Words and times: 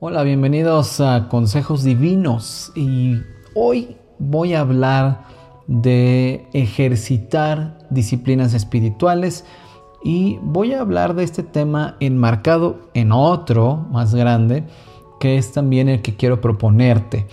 Hola, 0.00 0.22
bienvenidos 0.22 1.00
a 1.00 1.28
Consejos 1.30 1.82
Divinos 1.82 2.70
y 2.74 3.16
hoy 3.54 3.96
voy 4.18 4.52
a 4.52 4.60
hablar 4.60 5.22
de 5.66 6.46
ejercitar 6.52 7.78
disciplinas 7.88 8.52
espirituales 8.52 9.46
y 10.02 10.38
voy 10.42 10.74
a 10.74 10.80
hablar 10.80 11.14
de 11.14 11.24
este 11.24 11.42
tema 11.42 11.96
enmarcado 12.00 12.90
en 12.92 13.12
otro 13.12 13.86
más 13.90 14.14
grande 14.14 14.64
que 15.18 15.38
es 15.38 15.52
también 15.52 15.88
el 15.88 16.02
que 16.02 16.14
quiero 16.14 16.42
proponerte. 16.42 17.26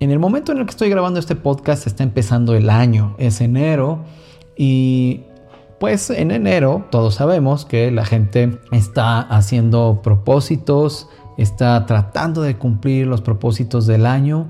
En 0.00 0.10
el 0.10 0.18
momento 0.18 0.50
en 0.50 0.58
el 0.58 0.64
que 0.64 0.70
estoy 0.70 0.90
grabando 0.90 1.20
este 1.20 1.36
podcast 1.36 1.86
está 1.86 2.02
empezando 2.02 2.56
el 2.56 2.68
año, 2.68 3.14
es 3.18 3.40
enero 3.40 4.00
y 4.56 5.20
pues 5.80 6.10
en 6.10 6.30
enero 6.30 6.84
todos 6.90 7.14
sabemos 7.14 7.64
que 7.64 7.90
la 7.90 8.04
gente 8.04 8.60
está 8.70 9.20
haciendo 9.20 10.00
propósitos, 10.02 11.08
está 11.38 11.86
tratando 11.86 12.42
de 12.42 12.58
cumplir 12.58 13.06
los 13.06 13.22
propósitos 13.22 13.86
del 13.86 14.04
año. 14.04 14.46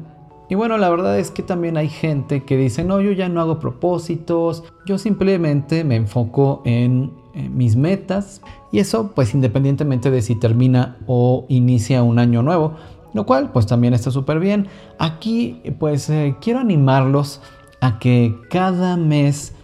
Y 0.49 0.57
bueno, 0.57 0.77
la 0.77 0.91
verdad 0.91 1.17
es 1.21 1.31
que 1.31 1.45
también 1.45 1.77
hay 1.77 1.89
gente 1.89 2.43
que 2.43 2.57
dice, 2.57 2.83
no, 2.83 3.01
yo 3.01 3.13
ya 3.13 3.29
no 3.29 3.41
hago 3.41 3.61
propósitos, 3.61 4.65
yo 4.85 4.99
simplemente 4.99 5.85
me 5.85 5.95
enfoco 5.95 6.63
en, 6.65 7.13
mis 7.33 7.77
metas. 7.77 8.43
Y 8.73 8.81
eso 8.81 9.13
pues 9.15 9.33
independientemente 9.33 10.11
de 10.11 10.23
si 10.23 10.35
termina 10.35 10.99
o 11.07 11.47
inicia 11.49 12.03
un 12.03 12.19
año 12.19 12.43
nuevo, 12.43 12.75
lo 13.15 13.25
cual 13.25 13.53
pues 13.53 13.67
también 13.67 13.95
está 13.95 14.11
súper 14.11 14.41
bien. 14.41 14.67
Aquí 14.99 15.63
pues 15.79 16.11
eh, 16.11 16.35
quiero 16.41 16.59
animarlos 16.59 17.41
a 17.81 18.01
que 18.01 18.35
cada 18.51 18.97
mes 18.97 19.55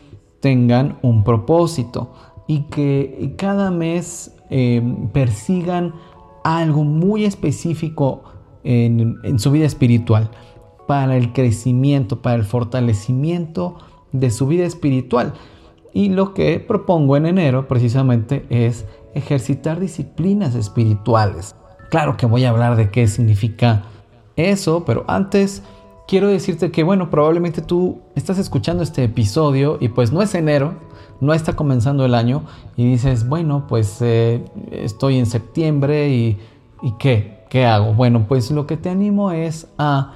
tengan 0.46 0.96
un 1.02 1.24
propósito 1.24 2.12
y 2.46 2.60
que 2.70 3.34
cada 3.36 3.72
mes 3.72 4.32
eh, 4.48 4.80
persigan 5.12 5.92
algo 6.44 6.84
muy 6.84 7.24
específico 7.24 8.22
en, 8.62 9.40
su 9.40 9.50
vida 9.50 9.66
espiritual, 9.66 10.30
para 10.86 11.16
el 11.16 11.32
crecimiento, 11.32 12.22
para 12.22 12.36
el 12.36 12.44
fortalecimiento 12.44 13.78
de 14.12 14.30
su 14.30 14.46
vida 14.46 14.66
espiritual. 14.66 15.32
Y 15.92 16.10
lo 16.10 16.32
que 16.32 16.60
propongo 16.60 17.16
en 17.16 17.26
enero 17.26 17.66
precisamente 17.66 18.46
es 18.48 18.86
ejercitar 19.14 19.80
disciplinas 19.80 20.54
espirituales. 20.54 21.56
Claro 21.90 22.16
que 22.16 22.26
voy 22.26 22.44
a 22.44 22.50
hablar 22.50 22.76
de 22.76 22.92
qué 22.92 23.08
significa 23.08 23.82
eso, 24.36 24.84
pero 24.84 25.04
antes 25.08 25.64
quiero 26.06 26.28
decirte 26.28 26.70
que, 26.70 26.82
bueno, 26.82 27.10
probablemente 27.10 27.62
tú 27.62 28.00
estás 28.14 28.38
escuchando 28.38 28.82
este 28.82 29.04
episodio 29.04 29.78
y 29.80 29.88
pues 29.88 30.12
no 30.12 30.22
es 30.22 30.34
enero, 30.34 30.74
no 31.20 31.34
está 31.34 31.54
comenzando 31.54 32.04
el 32.04 32.14
año 32.14 32.44
y 32.76 32.84
dices, 32.84 33.28
bueno, 33.28 33.66
pues 33.68 33.98
eh, 34.00 34.44
estoy 34.70 35.18
en 35.18 35.26
septiembre 35.26 36.10
y, 36.10 36.38
y, 36.82 36.92
¿qué? 36.98 37.44
¿Qué 37.48 37.64
hago? 37.64 37.94
Bueno, 37.94 38.26
pues 38.28 38.50
lo 38.50 38.66
que 38.66 38.76
te 38.76 38.90
animo 38.90 39.30
es 39.30 39.68
a 39.78 40.12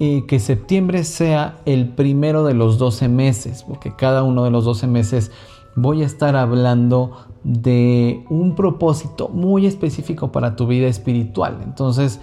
eh, 0.00 0.26
que 0.26 0.38
septiembre 0.38 1.02
sea 1.04 1.58
el 1.64 1.88
primero 1.88 2.44
de 2.44 2.54
los 2.54 2.78
12 2.78 3.08
meses, 3.08 3.64
porque 3.66 3.96
cada 3.96 4.22
uno 4.22 4.44
de 4.44 4.50
los 4.50 4.64
12 4.64 4.86
meses 4.86 5.32
voy 5.74 6.02
a 6.02 6.06
estar 6.06 6.36
hablando 6.36 7.26
de 7.42 8.24
un 8.28 8.54
propósito 8.54 9.28
muy 9.28 9.66
específico 9.66 10.30
para 10.30 10.56
tu 10.56 10.66
vida 10.66 10.86
espiritual. 10.88 11.58
Entonces, 11.64 12.20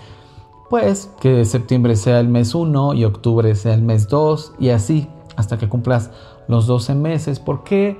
pues 0.70 1.12
que 1.20 1.46
septiembre 1.46 1.96
sea 1.96 2.20
el 2.20 2.28
mes 2.28 2.56
1 2.56 2.94
y 2.96 3.06
octubre 3.06 3.54
sea 3.56 3.74
el 3.74 3.82
mes 3.82 4.08
2 4.08 4.54
y 4.60 4.70
así 4.70 5.08
hasta 5.36 5.58
que 5.58 5.70
cumplas 5.70 6.12
los 6.48 6.68
12 6.68 6.96
meses. 6.96 7.40
¿Por 7.40 7.64
qué 7.64 7.98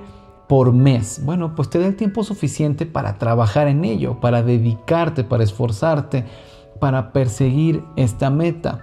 por 0.48 0.72
mes? 0.72 1.20
Bueno, 1.24 1.54
pues 1.54 1.70
te 1.70 1.78
da 1.78 1.86
el 1.86 1.96
tiempo 1.96 2.24
suficiente 2.24 2.86
para 2.86 3.18
trabajar 3.18 3.68
en 3.68 3.84
ello, 3.84 4.20
para 4.20 4.42
dedicarte, 4.42 5.24
para 5.24 5.44
esforzarte, 5.44 6.24
para 6.80 7.12
perseguir 7.12 7.84
esta 7.96 8.30
meta. 8.30 8.80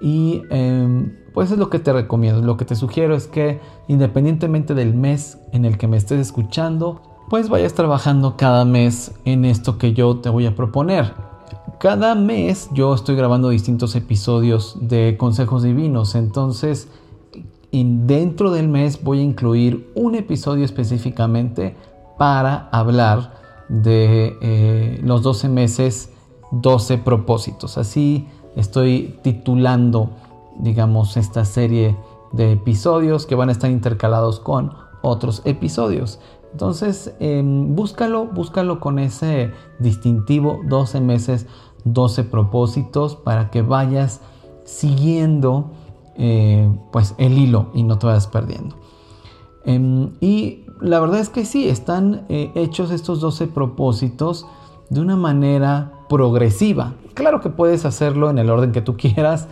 Y 0.00 0.42
em, 0.50 1.14
pues 1.34 1.50
es 1.50 1.58
lo 1.58 1.68
que 1.68 1.78
te 1.78 1.92
recomiendo, 1.92 2.40
lo 2.42 2.56
que 2.56 2.64
te 2.64 2.74
sugiero 2.74 3.14
es 3.14 3.26
que 3.26 3.60
independientemente 3.86 4.74
del 4.74 4.94
mes 4.94 5.38
en 5.52 5.64
el 5.64 5.76
que 5.76 5.88
me 5.88 5.96
estés 5.96 6.20
escuchando, 6.20 7.02
pues 7.28 7.48
vayas 7.48 7.74
trabajando 7.74 8.36
cada 8.36 8.64
mes 8.64 9.12
en 9.24 9.44
esto 9.44 9.78
que 9.78 9.92
yo 9.92 10.18
te 10.18 10.30
voy 10.30 10.46
a 10.46 10.56
proponer. 10.56 11.29
Cada 11.80 12.14
mes 12.14 12.68
yo 12.74 12.92
estoy 12.92 13.16
grabando 13.16 13.48
distintos 13.48 13.96
episodios 13.96 14.76
de 14.82 15.16
consejos 15.16 15.62
divinos, 15.62 16.14
entonces 16.14 16.88
dentro 17.72 18.50
del 18.50 18.68
mes 18.68 19.02
voy 19.02 19.20
a 19.20 19.22
incluir 19.22 19.90
un 19.94 20.14
episodio 20.14 20.66
específicamente 20.66 21.74
para 22.18 22.68
hablar 22.70 23.32
de 23.70 24.36
eh, 24.42 25.00
los 25.02 25.22
12 25.22 25.48
meses, 25.48 26.12
12 26.50 26.98
propósitos. 26.98 27.78
Así 27.78 28.28
estoy 28.56 29.18
titulando, 29.22 30.10
digamos, 30.58 31.16
esta 31.16 31.46
serie 31.46 31.96
de 32.32 32.52
episodios 32.52 33.24
que 33.24 33.36
van 33.36 33.48
a 33.48 33.52
estar 33.52 33.70
intercalados 33.70 34.38
con 34.38 34.74
otros 35.00 35.40
episodios. 35.46 36.20
Entonces, 36.52 37.14
em, 37.20 37.74
búscalo, 37.76 38.26
búscalo 38.26 38.80
con 38.80 38.98
ese 38.98 39.52
distintivo 39.78 40.60
12 40.68 41.00
meses, 41.00 41.46
12 41.84 42.24
propósitos 42.24 43.16
para 43.16 43.50
que 43.50 43.62
vayas 43.62 44.20
siguiendo 44.64 45.70
eh, 46.16 46.70
pues 46.92 47.14
el 47.18 47.38
hilo 47.38 47.70
y 47.74 47.82
no 47.82 47.98
te 47.98 48.06
vayas 48.06 48.26
perdiendo. 48.26 48.76
Em, 49.64 50.10
y 50.20 50.64
la 50.80 51.00
verdad 51.00 51.20
es 51.20 51.28
que 51.28 51.44
sí, 51.44 51.68
están 51.68 52.26
eh, 52.28 52.50
hechos 52.54 52.90
estos 52.90 53.20
12 53.20 53.46
propósitos 53.48 54.46
de 54.88 55.00
una 55.00 55.16
manera 55.16 55.92
progresiva. 56.08 56.94
Claro 57.14 57.40
que 57.40 57.50
puedes 57.50 57.84
hacerlo 57.84 58.30
en 58.30 58.38
el 58.38 58.50
orden 58.50 58.72
que 58.72 58.80
tú 58.80 58.96
quieras, 58.96 59.48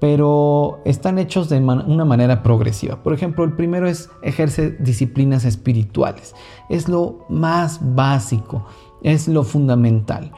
pero 0.00 0.80
están 0.86 1.18
hechos 1.18 1.48
de 1.50 1.58
una 1.58 2.04
manera 2.04 2.42
progresiva. 2.42 2.96
Por 3.02 3.12
ejemplo, 3.12 3.44
el 3.44 3.52
primero 3.52 3.86
es 3.86 4.08
ejercer 4.22 4.82
disciplinas 4.82 5.44
espirituales. 5.44 6.34
Es 6.70 6.88
lo 6.88 7.26
más 7.28 7.80
básico, 7.94 8.64
es 9.02 9.28
lo 9.28 9.44
fundamental. 9.44 10.32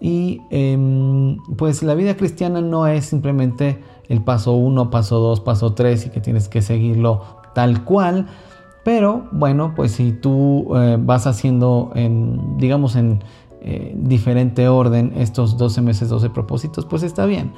Y 0.00 0.40
em, 0.50 1.38
pues 1.56 1.82
la 1.82 1.94
vida 1.94 2.16
cristiana 2.16 2.60
no 2.60 2.86
es 2.86 3.06
simplemente 3.06 3.82
el 4.08 4.22
paso 4.22 4.52
1, 4.52 4.90
paso 4.90 5.18
2, 5.18 5.40
paso 5.40 5.74
3 5.74 6.06
y 6.06 6.10
que 6.10 6.20
tienes 6.20 6.48
que 6.48 6.62
seguirlo 6.62 7.22
tal 7.54 7.84
cual. 7.84 8.26
Pero 8.84 9.28
bueno, 9.32 9.74
pues 9.74 9.92
si 9.92 10.12
tú 10.12 10.74
eh, 10.76 10.96
vas 11.00 11.26
haciendo 11.26 11.90
en, 11.94 12.56
digamos, 12.58 12.96
en 12.96 13.22
eh, 13.60 13.92
diferente 13.96 14.68
orden 14.68 15.12
estos 15.16 15.58
12 15.58 15.82
meses, 15.82 16.08
12 16.08 16.30
propósitos, 16.30 16.86
pues 16.86 17.02
está 17.02 17.26
bien. 17.26 17.52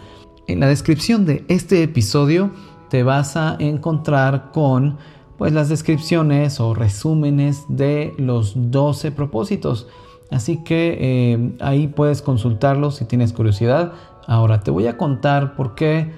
En 0.47 0.61
la 0.61 0.67
descripción 0.67 1.27
de 1.27 1.45
este 1.49 1.83
episodio 1.83 2.51
te 2.89 3.03
vas 3.03 3.37
a 3.37 3.57
encontrar 3.61 4.51
con 4.53 4.97
pues 5.37 5.53
las 5.53 5.69
descripciones 5.69 6.59
o 6.61 6.75
resúmenes 6.75 7.65
de 7.69 8.13
los 8.19 8.53
12 8.57 9.13
propósitos. 9.13 9.87
Así 10.31 10.63
que 10.63 10.97
eh, 11.01 11.57
ahí 11.61 11.89
puedes 11.89 12.23
consultarlos 12.23 12.97
si 12.97 13.05
tienes 13.05 13.33
curiosidad. 13.33 13.93
Ahora 14.27 14.61
te 14.61 14.71
voy 14.71 14.87
a 14.87 14.97
contar 14.97 15.57
por 15.57 15.75
qué 15.75 16.11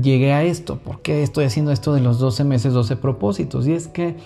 llegué 0.00 0.32
a 0.32 0.42
esto? 0.44 0.78
¿Por 0.78 1.00
qué 1.02 1.22
estoy 1.22 1.44
haciendo 1.44 1.72
esto 1.72 1.92
de 1.92 2.00
los 2.00 2.18
12 2.18 2.44
meses, 2.44 2.72
12 2.72 2.96
propósitos? 2.96 3.66
Y 3.66 3.72
es 3.72 3.88
que 3.88 4.16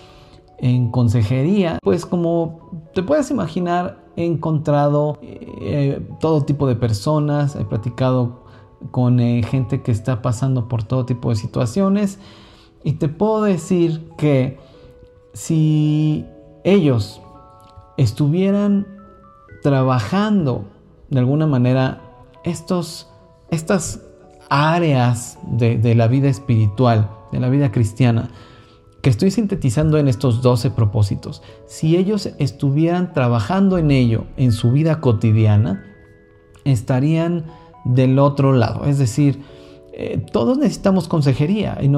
en 0.57 0.91
consejería, 0.91 1.79
pues 1.81 2.05
como 2.05 2.87
te 2.93 3.03
puedes 3.03 3.29
imaginar, 3.31 4.03
he 4.15 4.25
encontrado 4.25 5.17
eh, 5.21 6.01
todo 6.19 6.43
tipo 6.43 6.67
de 6.67 6.75
personas, 6.75 7.55
he 7.55 7.65
platicado 7.65 8.43
con 8.91 9.19
eh, 9.19 9.43
gente 9.43 9.81
que 9.81 9.91
está 9.91 10.21
pasando 10.21 10.67
por 10.67 10.83
todo 10.83 11.05
tipo 11.05 11.29
de 11.29 11.35
situaciones 11.35 12.19
y 12.83 12.93
te 12.93 13.07
puedo 13.07 13.43
decir 13.43 14.09
que 14.17 14.59
si 15.33 16.25
ellos 16.63 17.21
estuvieran 17.97 18.85
trabajando 19.63 20.65
de 21.09 21.19
alguna 21.19 21.47
manera 21.47 22.01
estos, 22.43 23.09
estas 23.49 24.01
áreas 24.49 25.39
de, 25.43 25.95
la 25.95 26.07
vida 26.07 26.29
espiritual, 26.29 27.09
de 27.31 27.39
la 27.39 27.49
vida 27.49 27.71
cristiana, 27.71 28.29
que 29.01 29.09
estoy 29.09 29.31
sintetizando 29.31 29.97
en 29.97 30.07
estos 30.07 30.41
12 30.41 30.71
propósitos, 30.71 31.41
si 31.65 31.97
ellos 31.97 32.29
estuvieran 32.37 33.13
trabajando 33.13 33.77
en 33.77 33.91
ello 33.91 34.25
en 34.37 34.51
su 34.51 34.71
vida 34.71 35.01
cotidiana, 35.01 35.83
estarían 36.63 37.45
del 37.83 38.19
otro 38.19 38.53
lado. 38.53 38.85
Es 38.85 38.97
decir, 38.97 39.41
eh, 39.93 40.23
todos 40.31 40.57
necesitamos 40.57 41.07
consejería 41.07 41.77
y, 41.81 41.89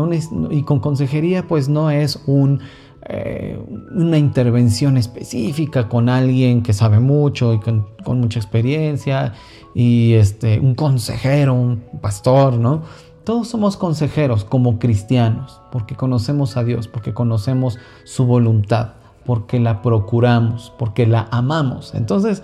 y 0.56 0.64
con 0.64 0.80
consejería 0.80 1.48
pues 1.48 1.70
no 1.70 1.92
es 1.92 2.24
un 2.26 2.62
eh, 3.08 3.60
una 3.92 4.18
intervención 4.18 4.98
específica 4.98 5.88
con 5.88 6.10
alguien 6.10 6.64
que 6.64 6.74
sabe 6.74 7.00
mucho 7.00 7.54
y 7.54 7.60
con, 7.60 7.86
mucha 8.20 8.40
experiencia 8.40 9.34
y 9.76 10.14
este, 10.14 10.60
un 10.60 10.74
consejero, 10.74 11.54
un 11.54 11.84
pastor, 12.02 12.54
¿no? 12.54 12.82
Todos 13.24 13.48
somos 13.48 13.78
consejeros 13.78 14.44
como 14.44 14.80
cristianos 14.80 15.62
porque 15.72 15.96
conocemos 15.96 16.58
a 16.58 16.64
Dios, 16.64 16.88
porque 16.88 17.14
conocemos 17.14 17.78
su 18.06 18.26
voluntad. 18.26 18.94
porque 19.26 19.60
la 19.60 19.82
procuramos, 19.82 20.72
porque 20.78 21.08
la 21.08 21.28
amamos. 21.32 21.96
Entonces, 21.96 22.44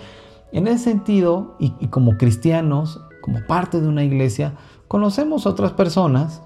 en 0.51 0.65
ese 0.65 0.85
sentido, 0.85 1.55
y, 1.59 1.69
como 1.87 2.17
cristianos, 2.17 2.99
como 3.21 3.45
parte 3.45 3.79
de 3.79 3.87
una 3.87 4.03
iglesia, 4.03 4.53
conocemos 4.87 5.45
otras 5.45 5.73
personas 5.73 6.41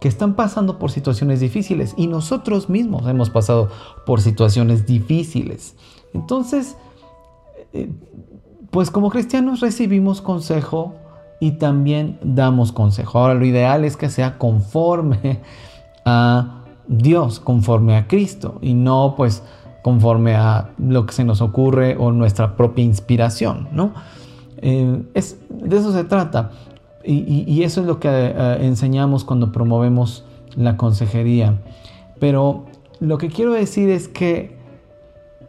que 0.00 0.08
están 0.08 0.34
pasando 0.34 0.78
por 0.78 0.90
situaciones 0.90 1.40
difíciles 1.40 1.94
y 1.96 2.06
nosotros 2.06 2.68
mismos 2.68 3.06
hemos 3.06 3.30
pasado 3.30 3.70
por 4.04 4.20
situaciones 4.20 4.86
difíciles. 4.86 5.74
Entonces, 6.12 6.76
eh, 7.72 7.90
pues 8.70 8.90
como 8.90 9.10
cristianos 9.10 9.60
recibimos 9.60 10.20
consejo 10.20 10.94
y 11.40 11.52
también 11.52 12.18
damos 12.22 12.72
consejo. 12.72 13.18
Ahora, 13.18 13.34
lo 13.34 13.44
ideal 13.44 13.84
es 13.84 13.96
que 13.96 14.10
sea 14.10 14.38
conforme 14.38 15.40
a 16.04 16.64
Dios, 16.88 17.40
conforme 17.40 17.96
a 17.96 18.06
Cristo 18.06 18.58
y 18.60 18.74
no 18.74 19.14
pues 19.16 19.42
conforme 19.82 20.34
a 20.34 20.70
lo 20.78 21.06
que 21.06 21.12
se 21.12 21.24
nos 21.24 21.40
ocurre 21.40 21.96
o 21.98 22.10
nuestra 22.10 22.56
propia 22.56 22.84
inspiración, 22.84 23.68
¿no? 23.72 23.92
Eh, 24.58 25.02
es, 25.14 25.38
de 25.48 25.76
eso 25.76 25.92
se 25.92 26.04
trata 26.04 26.50
y, 27.06 27.62
eso 27.62 27.80
es 27.80 27.86
lo 27.86 28.00
que 28.00 28.08
eh, 28.10 28.58
enseñamos 28.62 29.24
cuando 29.24 29.52
promovemos 29.52 30.24
la 30.56 30.76
consejería. 30.76 31.60
Pero 32.18 32.66
lo 33.00 33.18
que 33.18 33.28
quiero 33.28 33.52
decir 33.52 33.90
es 33.90 34.08
que 34.08 34.56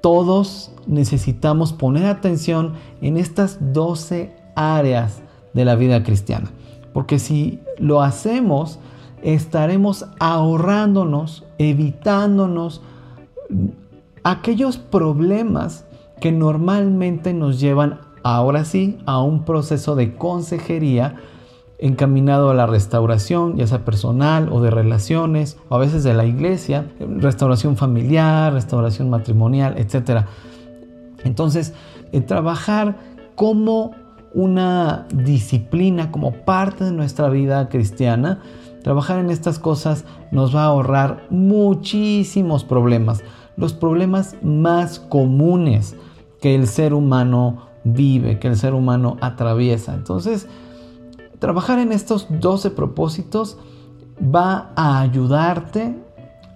todos 0.01 0.71
necesitamos 0.85 1.73
poner 1.73 2.05
atención 2.05 2.73
en 3.01 3.17
estas 3.17 3.57
12 3.73 4.35
áreas 4.55 5.21
de 5.53 5.65
la 5.65 5.75
vida 5.75 6.03
cristiana. 6.03 6.51
Porque 6.93 7.19
si 7.19 7.59
lo 7.77 8.01
hacemos, 8.01 8.79
estaremos 9.21 10.05
ahorrándonos, 10.19 11.45
evitándonos 11.57 12.81
aquellos 14.23 14.77
problemas 14.77 15.85
que 16.19 16.31
normalmente 16.31 17.33
nos 17.33 17.59
llevan 17.59 17.99
ahora 18.23 18.65
sí 18.65 18.97
a 19.05 19.21
un 19.21 19.43
proceso 19.43 19.95
de 19.95 20.15
consejería 20.15 21.15
encaminado 21.79 22.49
a 22.49 22.53
la 22.53 22.65
restauración, 22.65 23.55
ya 23.57 23.67
sea 23.67 23.85
personal 23.85 24.49
o 24.51 24.61
de 24.61 24.71
relaciones, 24.71 25.57
o 25.69 25.75
a 25.75 25.79
veces 25.79 26.03
de 26.03 26.13
la 26.13 26.25
iglesia, 26.25 26.91
restauración 26.99 27.77
familiar, 27.77 28.53
restauración 28.53 29.09
matrimonial, 29.09 29.75
etc. 29.77 30.25
Entonces, 31.23 31.73
eh, 32.11 32.21
trabajar 32.21 32.97
como 33.35 33.91
una 34.33 35.07
disciplina, 35.13 36.11
como 36.11 36.31
parte 36.31 36.83
de 36.83 36.91
nuestra 36.91 37.29
vida 37.29 37.69
cristiana, 37.69 38.41
trabajar 38.83 39.19
en 39.19 39.29
estas 39.29 39.59
cosas 39.59 40.05
nos 40.31 40.55
va 40.55 40.63
a 40.63 40.67
ahorrar 40.67 41.27
muchísimos 41.29 42.63
problemas, 42.63 43.23
los 43.55 43.73
problemas 43.73 44.35
más 44.41 44.99
comunes 44.99 45.95
que 46.41 46.55
el 46.55 46.67
ser 46.67 46.93
humano 46.93 47.67
vive, 47.83 48.39
que 48.39 48.47
el 48.47 48.57
ser 48.57 48.73
humano 48.73 49.17
atraviesa. 49.21 49.93
Entonces, 49.93 50.47
trabajar 51.39 51.79
en 51.79 51.91
estos 51.91 52.27
12 52.29 52.71
propósitos 52.71 53.57
va 54.21 54.71
a 54.75 54.99
ayudarte 54.99 55.95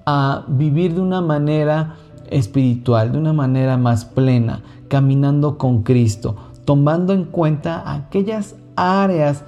a 0.06 0.44
vivir 0.48 0.95
de 0.95 1.01
una 1.01 1.22
manera 1.22 1.95
espiritual, 2.30 3.12
de 3.12 3.18
una 3.18 3.33
manera 3.33 3.78
más 3.78 4.06
plena, 4.06 4.62
caminando 4.88 5.57
con 5.57 5.83
Cristo, 5.83 6.36
tomando 6.66 7.13
en 7.13 7.25
cuenta 7.25 7.92
aquellas 7.92 8.56
áreas 8.75 9.44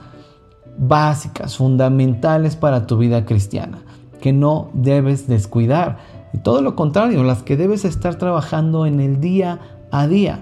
básicas, 0.77 1.57
fundamentales 1.57 2.55
para 2.55 2.85
tu 2.85 2.97
vida 2.97 3.25
cristiana, 3.25 3.79
que 4.21 4.33
no 4.33 4.69
debes 4.73 5.27
descuidar. 5.27 5.97
Y 6.33 6.39
todo 6.39 6.61
lo 6.61 6.75
contrario, 6.75 7.23
las 7.23 7.43
que 7.43 7.57
debes 7.57 7.85
estar 7.85 8.15
trabajando 8.15 8.85
en 8.85 8.99
el 8.99 9.19
día 9.19 9.59
a 9.91 10.07
día. 10.07 10.39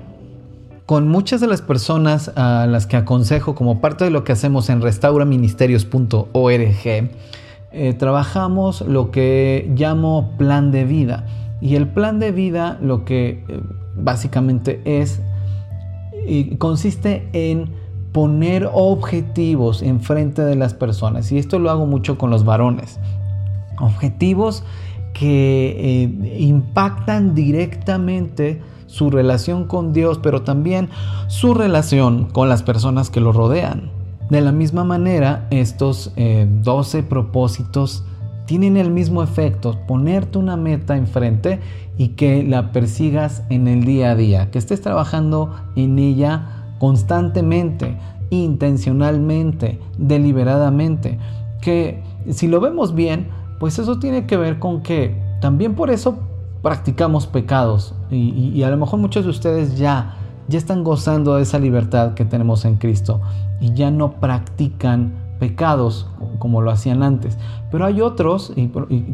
Con 0.91 1.07
muchas 1.07 1.39
de 1.39 1.47
las 1.47 1.61
personas 1.61 2.33
a 2.35 2.67
las 2.67 2.85
que 2.85 2.97
aconsejo 2.97 3.55
como 3.55 3.79
parte 3.79 4.03
de 4.03 4.11
lo 4.11 4.25
que 4.25 4.33
hacemos 4.33 4.69
en 4.69 4.81
restauraministerios.org, 4.81 6.83
eh, 6.83 7.09
trabajamos 7.97 8.81
lo 8.81 9.09
que 9.09 9.71
llamo 9.73 10.33
plan 10.37 10.73
de 10.73 10.83
vida. 10.83 11.25
Y 11.61 11.75
el 11.75 11.87
plan 11.87 12.19
de 12.19 12.33
vida 12.33 12.77
lo 12.81 13.05
que 13.05 13.29
eh, 13.29 13.61
básicamente 13.95 14.81
es, 14.83 15.21
consiste 16.57 17.29
en 17.31 17.69
poner 18.11 18.69
objetivos 18.73 19.83
enfrente 19.83 20.41
de 20.41 20.57
las 20.57 20.73
personas. 20.73 21.31
Y 21.31 21.37
esto 21.37 21.57
lo 21.57 21.69
hago 21.69 21.85
mucho 21.85 22.17
con 22.17 22.29
los 22.29 22.43
varones. 22.43 22.99
Objetivos 23.79 24.65
que 25.13 26.03
eh, 26.03 26.37
impactan 26.37 27.33
directamente 27.33 28.59
su 28.91 29.09
relación 29.09 29.63
con 29.63 29.93
Dios, 29.93 30.19
pero 30.21 30.41
también 30.41 30.89
su 31.27 31.53
relación 31.53 32.25
con 32.25 32.49
las 32.49 32.61
personas 32.61 33.09
que 33.09 33.21
lo 33.21 33.31
rodean. 33.31 33.89
De 34.29 34.41
la 34.41 34.51
misma 34.51 34.83
manera, 34.83 35.47
estos 35.49 36.11
12 36.15 36.99
eh, 36.99 37.03
propósitos 37.03 38.03
tienen 38.45 38.75
el 38.75 38.91
mismo 38.91 39.23
efecto, 39.23 39.77
ponerte 39.87 40.37
una 40.37 40.57
meta 40.57 40.97
enfrente 40.97 41.61
y 41.97 42.09
que 42.09 42.43
la 42.43 42.73
persigas 42.73 43.43
en 43.49 43.69
el 43.69 43.85
día 43.85 44.11
a 44.11 44.15
día, 44.15 44.51
que 44.51 44.59
estés 44.59 44.81
trabajando 44.81 45.55
en 45.77 45.97
ella 45.97 46.75
constantemente, 46.77 47.97
intencionalmente, 48.29 49.79
deliberadamente, 49.97 51.17
que 51.61 52.03
si 52.29 52.47
lo 52.47 52.59
vemos 52.59 52.93
bien, 52.93 53.29
pues 53.57 53.79
eso 53.79 53.99
tiene 53.99 54.25
que 54.25 54.35
ver 54.35 54.59
con 54.59 54.81
que 54.81 55.15
también 55.39 55.75
por 55.75 55.89
eso 55.89 56.19
practicamos 56.61 57.27
pecados 57.27 57.95
y, 58.11 58.61
a 58.63 58.69
lo 58.69 58.77
mejor 58.77 58.99
muchos 58.99 59.23
de 59.23 59.29
ustedes 59.29 59.77
ya, 59.77 60.15
ya 60.47 60.57
están 60.57 60.83
gozando 60.83 61.35
de 61.35 61.43
esa 61.43 61.59
libertad 61.59 62.13
que 62.13 62.25
tenemos 62.25 62.65
en 62.65 62.75
Cristo 62.75 63.21
y 63.59 63.73
ya 63.73 63.89
no 63.89 64.13
practican 64.19 65.13
pecados 65.39 66.07
como 66.37 66.61
lo 66.61 66.69
hacían 66.69 67.01
antes. 67.01 67.37
Pero 67.71 67.85
hay 67.85 68.01
otros 68.01 68.53
y, 68.55 68.67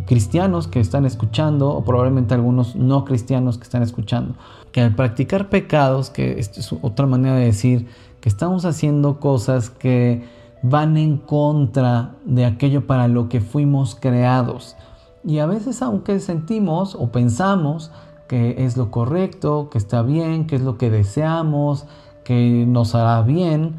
cristianos 0.06 0.68
que 0.68 0.80
están 0.80 1.06
escuchando, 1.06 1.70
o 1.70 1.86
probablemente 1.86 2.34
algunos 2.34 2.76
no 2.76 3.06
cristianos 3.06 3.58
que 3.58 3.64
están 3.64 3.84
escuchando, 3.84 4.36
que 4.72 4.82
al 4.82 4.96
practicar 4.96 5.50
pecados, 5.50 6.10
que 6.10 6.40
es 6.40 6.74
otra 6.82 7.06
manera 7.06 7.36
de 7.36 7.46
decir 7.46 7.88
que 8.20 8.30
estamos 8.30 8.66
haciendo 8.66 9.20
cosas 9.20 9.70
que 9.70 10.26
van 10.64 10.98
en 10.98 11.18
contra 11.18 12.16
de 12.26 12.46
aquello 12.46 12.88
para 12.88 13.08
lo 13.08 13.30
que 13.30 13.40
fuimos 13.42 13.96
creados. 13.96 14.76
Y 15.24 15.40
a 15.40 15.46
veces 15.46 15.82
aunque 15.82 16.20
sentimos 16.20 16.96
o 16.96 17.12
pensamos 17.12 17.92
que 18.28 18.66
es 18.66 18.78
lo 18.78 18.92
correcto, 18.92 19.70
que 19.70 19.78
está 19.78 20.02
bien, 20.02 20.48
que 20.48 20.56
es 20.56 20.62
lo 20.62 20.78
que 20.78 20.90
deseamos, 20.90 21.86
que 22.24 22.66
nos 22.68 22.94
hará 22.96 23.22
bien, 23.22 23.78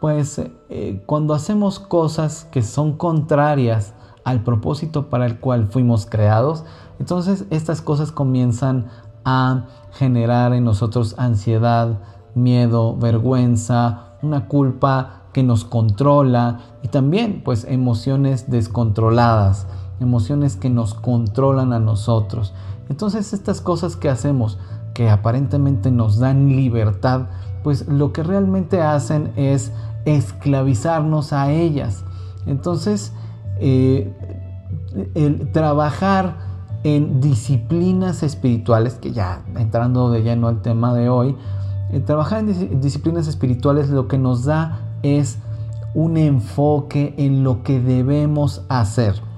pues 0.00 0.40
eh, 0.68 1.02
cuando 1.06 1.34
hacemos 1.34 1.78
cosas 1.78 2.46
que 2.50 2.62
son 2.62 2.96
contrarias 2.96 3.94
al 4.24 4.42
propósito 4.42 5.10
para 5.10 5.26
el 5.26 5.38
cual 5.40 5.68
fuimos 5.68 6.06
creados, 6.06 6.64
entonces 6.98 7.46
estas 7.50 7.82
cosas 7.82 8.12
comienzan 8.12 8.86
a 9.24 9.66
generar 9.92 10.52
en 10.54 10.64
nosotros 10.64 11.14
ansiedad, 11.18 11.98
miedo, 12.34 12.96
vergüenza, 12.96 14.16
una 14.22 14.46
culpa 14.46 15.22
que 15.32 15.42
nos 15.42 15.64
controla 15.64 16.60
y 16.82 16.88
también 16.88 17.42
pues 17.44 17.64
emociones 17.64 18.50
descontroladas 18.50 19.66
emociones 20.00 20.56
que 20.56 20.70
nos 20.70 20.94
controlan 20.94 21.72
a 21.72 21.78
nosotros. 21.78 22.52
Entonces 22.90 23.32
estas 23.32 23.60
cosas 23.60 23.96
que 23.96 24.10
hacemos, 24.10 24.58
que 24.92 25.08
aparentemente 25.08 25.90
nos 25.90 26.18
dan 26.18 26.48
libertad, 26.48 27.28
pues 27.62 27.86
lo 27.88 28.12
que 28.12 28.22
realmente 28.22 28.82
hacen 28.82 29.32
es 29.36 29.72
esclavizarnos 30.04 31.32
a 31.32 31.52
ellas. 31.52 32.04
Entonces, 32.46 33.12
eh, 33.60 34.12
el 35.14 35.52
trabajar 35.52 36.36
en 36.82 37.20
disciplinas 37.20 38.24
espirituales, 38.24 38.94
que 38.94 39.12
ya 39.12 39.44
entrando 39.56 40.10
de 40.10 40.22
lleno 40.22 40.48
al 40.48 40.60
tema 40.60 40.92
de 40.92 41.08
hoy, 41.08 41.36
eh, 41.90 42.00
trabajar 42.00 42.40
en 42.40 42.80
disciplinas 42.80 43.28
espirituales 43.28 43.88
lo 43.90 44.08
que 44.08 44.18
nos 44.18 44.44
da 44.44 44.80
es 45.02 45.38
un 45.94 46.16
enfoque 46.16 47.14
en 47.18 47.44
lo 47.44 47.62
que 47.62 47.80
debemos 47.80 48.62
hacer. 48.68 49.29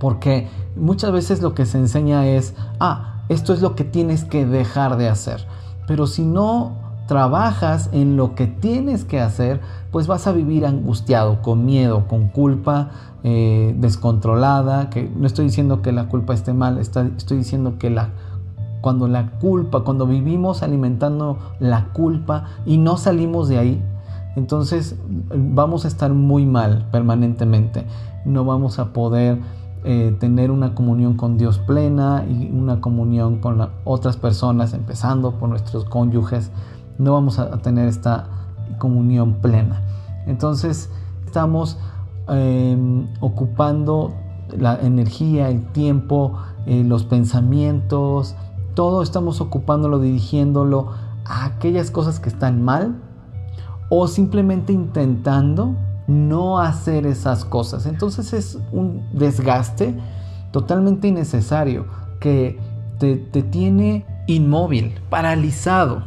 Porque 0.00 0.48
muchas 0.76 1.12
veces 1.12 1.42
lo 1.42 1.54
que 1.54 1.66
se 1.66 1.78
enseña 1.78 2.26
es, 2.26 2.54
ah, 2.80 3.22
esto 3.28 3.52
es 3.52 3.60
lo 3.60 3.74
que 3.74 3.84
tienes 3.84 4.24
que 4.24 4.46
dejar 4.46 4.96
de 4.96 5.08
hacer. 5.08 5.44
Pero 5.86 6.06
si 6.06 6.24
no 6.24 6.76
trabajas 7.06 7.88
en 7.92 8.16
lo 8.16 8.34
que 8.34 8.46
tienes 8.46 9.04
que 9.04 9.20
hacer, 9.20 9.60
pues 9.90 10.06
vas 10.06 10.26
a 10.26 10.32
vivir 10.32 10.66
angustiado, 10.66 11.42
con 11.42 11.64
miedo, 11.64 12.06
con 12.06 12.28
culpa 12.28 12.90
eh, 13.24 13.74
descontrolada. 13.78 14.90
Que 14.90 15.08
no 15.08 15.26
estoy 15.26 15.46
diciendo 15.46 15.82
que 15.82 15.92
la 15.92 16.08
culpa 16.08 16.34
esté 16.34 16.52
mal, 16.52 16.78
estoy 16.78 17.38
diciendo 17.38 17.78
que 17.78 17.90
la, 17.90 18.10
cuando 18.80 19.08
la 19.08 19.30
culpa, 19.40 19.84
cuando 19.84 20.06
vivimos 20.06 20.62
alimentando 20.62 21.38
la 21.58 21.86
culpa 21.92 22.44
y 22.66 22.78
no 22.78 22.96
salimos 22.96 23.48
de 23.48 23.58
ahí, 23.58 23.82
entonces 24.36 24.96
vamos 25.34 25.84
a 25.84 25.88
estar 25.88 26.12
muy 26.12 26.46
mal 26.46 26.86
permanentemente. 26.92 27.84
No 28.24 28.44
vamos 28.44 28.78
a 28.78 28.92
poder 28.92 29.38
eh, 29.84 30.16
tener 30.18 30.50
una 30.50 30.74
comunión 30.74 31.14
con 31.14 31.38
Dios 31.38 31.58
plena 31.58 32.24
y 32.28 32.50
una 32.50 32.80
comunión 32.80 33.38
con 33.38 33.70
otras 33.84 34.16
personas, 34.16 34.74
empezando 34.74 35.32
por 35.38 35.48
nuestros 35.48 35.84
cónyuges, 35.84 36.50
no 36.98 37.12
vamos 37.12 37.38
a, 37.38 37.58
tener 37.58 37.88
esta 37.88 38.26
comunión 38.78 39.34
plena. 39.34 39.82
Entonces 40.26 40.90
estamos 41.24 41.78
em, 42.28 43.06
ocupando 43.20 44.14
la 44.56 44.80
energía, 44.80 45.48
el 45.48 45.64
tiempo, 45.72 46.34
eh, 46.66 46.82
los 46.84 47.04
pensamientos, 47.04 48.34
todo 48.74 49.02
estamos 49.02 49.40
ocupándolo, 49.40 50.00
dirigiéndolo 50.00 50.90
a 51.24 51.44
aquellas 51.44 51.90
cosas 51.90 52.20
que 52.20 52.28
están 52.28 52.62
mal 52.62 52.96
o 53.90 54.06
simplemente 54.08 54.72
intentando 54.72 55.74
no 56.08 56.58
hacer 56.58 57.06
esas 57.06 57.44
cosas. 57.44 57.86
Entonces 57.86 58.32
es 58.32 58.58
un 58.72 59.02
desgaste 59.12 59.94
totalmente 60.50 61.06
innecesario 61.06 61.86
que 62.18 62.58
te, 62.98 63.16
tiene 63.16 64.04
inmóvil, 64.26 64.94
paralizado, 65.10 66.02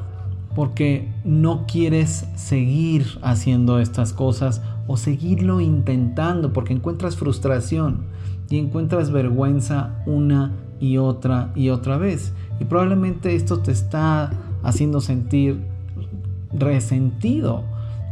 porque 0.56 1.08
no 1.24 1.66
quieres 1.66 2.26
seguir 2.36 3.06
haciendo 3.22 3.80
estas 3.80 4.12
cosas 4.12 4.62
o 4.88 4.98
seguirlo 4.98 5.62
intentando, 5.62 6.52
porque 6.52 6.74
encuentras 6.74 7.16
frustración 7.16 8.02
y 8.50 8.58
encuentras 8.58 9.12
vergüenza 9.12 10.02
una 10.06 10.52
y 10.82 10.98
otra 10.98 11.52
y 11.56 11.70
otra 11.70 11.98
vez. 11.98 12.34
Y 12.60 12.66
probablemente 12.66 13.36
esto 13.36 13.60
te 13.60 13.72
está 13.72 14.32
haciendo 14.64 15.00
sentir 15.00 15.62
resentido 16.52 17.64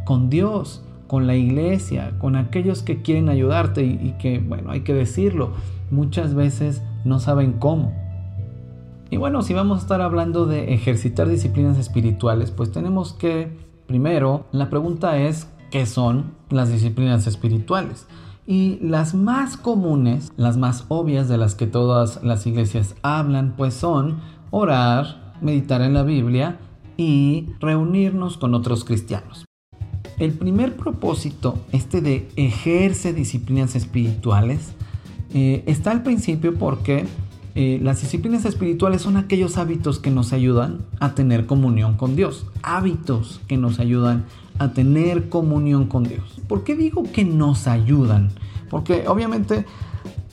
con 0.06 0.30
Dios 0.30 0.84
con 1.10 1.26
la 1.26 1.36
iglesia, 1.36 2.14
con 2.20 2.36
aquellos 2.36 2.84
que 2.84 3.02
quieren 3.02 3.30
ayudarte 3.30 3.84
y, 3.84 4.16
que, 4.20 4.38
bueno, 4.38 4.70
hay 4.70 4.82
que 4.82 4.94
decirlo, 4.94 5.54
muchas 5.90 6.36
veces 6.36 6.84
no 7.04 7.18
saben 7.20 7.54
cómo. 7.54 7.96
Y 9.10 9.18
bueno, 9.18 9.42
si 9.42 9.56
vamos 9.56 9.80
a 9.80 9.82
estar 9.82 10.02
hablando 10.02 10.46
de 10.46 10.72
ejercitar 10.72 11.28
disciplinas 11.28 11.80
espirituales, 11.80 12.52
pues 12.52 12.72
tenemos 12.72 13.14
que, 13.14 13.52
primero, 13.88 14.46
la 14.52 14.70
pregunta 14.70 15.18
es, 15.18 15.50
¿qué 15.72 15.88
son 15.88 16.34
las 16.52 16.72
disciplinas 16.72 17.26
espirituales? 17.26 18.06
Y 18.46 18.78
las 18.80 19.16
más 19.16 19.58
comunes, 19.58 20.32
las 20.38 20.58
más 20.58 20.86
obvias 20.90 21.28
de 21.28 21.40
las 21.40 21.56
que 21.56 21.66
todas 21.66 22.24
las 22.24 22.46
iglesias 22.46 22.96
hablan, 23.02 23.56
pues 23.58 23.74
son 23.74 24.20
orar, 24.52 25.34
meditar 25.42 25.82
en 25.82 25.96
la 25.96 26.04
Biblia 26.04 26.60
y 26.98 27.48
reunirnos 27.60 28.38
con 28.38 28.54
otros 28.54 28.86
cristianos. 28.86 29.49
El 30.20 30.34
primer 30.34 30.76
propósito, 30.76 31.58
este 31.72 32.02
de 32.02 32.28
ejerce 32.36 33.14
disciplinas 33.14 33.76
espirituales, 33.76 34.74
eh, 35.34 35.64
está 35.66 35.92
al 35.92 36.04
principio 36.04 36.56
porque 36.56 37.06
eh, 37.56 37.80
las 37.82 38.02
disciplinas 38.02 38.44
espirituales 38.44 39.02
son 39.02 39.16
aquellos 39.16 39.58
hábitos 39.58 40.00
que 40.00 40.12
nos 40.12 40.34
ayudan 40.34 40.80
a 41.00 41.16
tener 41.16 41.46
comunión 41.46 41.96
con 41.96 42.18
Dios. 42.18 42.48
Hábitos 42.64 43.40
que 43.48 43.56
nos 43.56 43.80
ayudan 43.80 44.26
a 44.60 44.74
tener 44.74 45.30
comunión 45.30 45.88
con 45.88 46.04
Dios. 46.04 46.42
¿Por 46.50 46.66
qué 46.66 46.76
digo 46.76 47.04
que 47.04 47.24
nos 47.24 47.68
ayudan? 47.68 48.30
Porque 48.70 49.08
obviamente, 49.08 49.66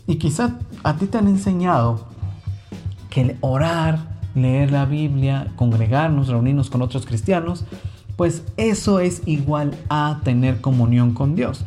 y 0.08 0.16
quizá 0.16 0.58
a 0.82 0.96
ti 0.96 1.06
te 1.06 1.18
han 1.18 1.28
enseñado 1.28 2.06
que 3.08 3.36
orar, 3.40 4.18
leer 4.34 4.72
la 4.72 4.84
Biblia, 4.84 5.52
congregarnos, 5.54 6.26
reunirnos 6.26 6.70
con 6.70 6.82
otros 6.82 7.06
cristianos, 7.06 7.64
pues 8.16 8.42
eso 8.56 9.00
es 9.00 9.22
igual 9.26 9.76
a 9.88 10.20
tener 10.24 10.60
comunión 10.60 11.12
con 11.12 11.34
Dios. 11.34 11.64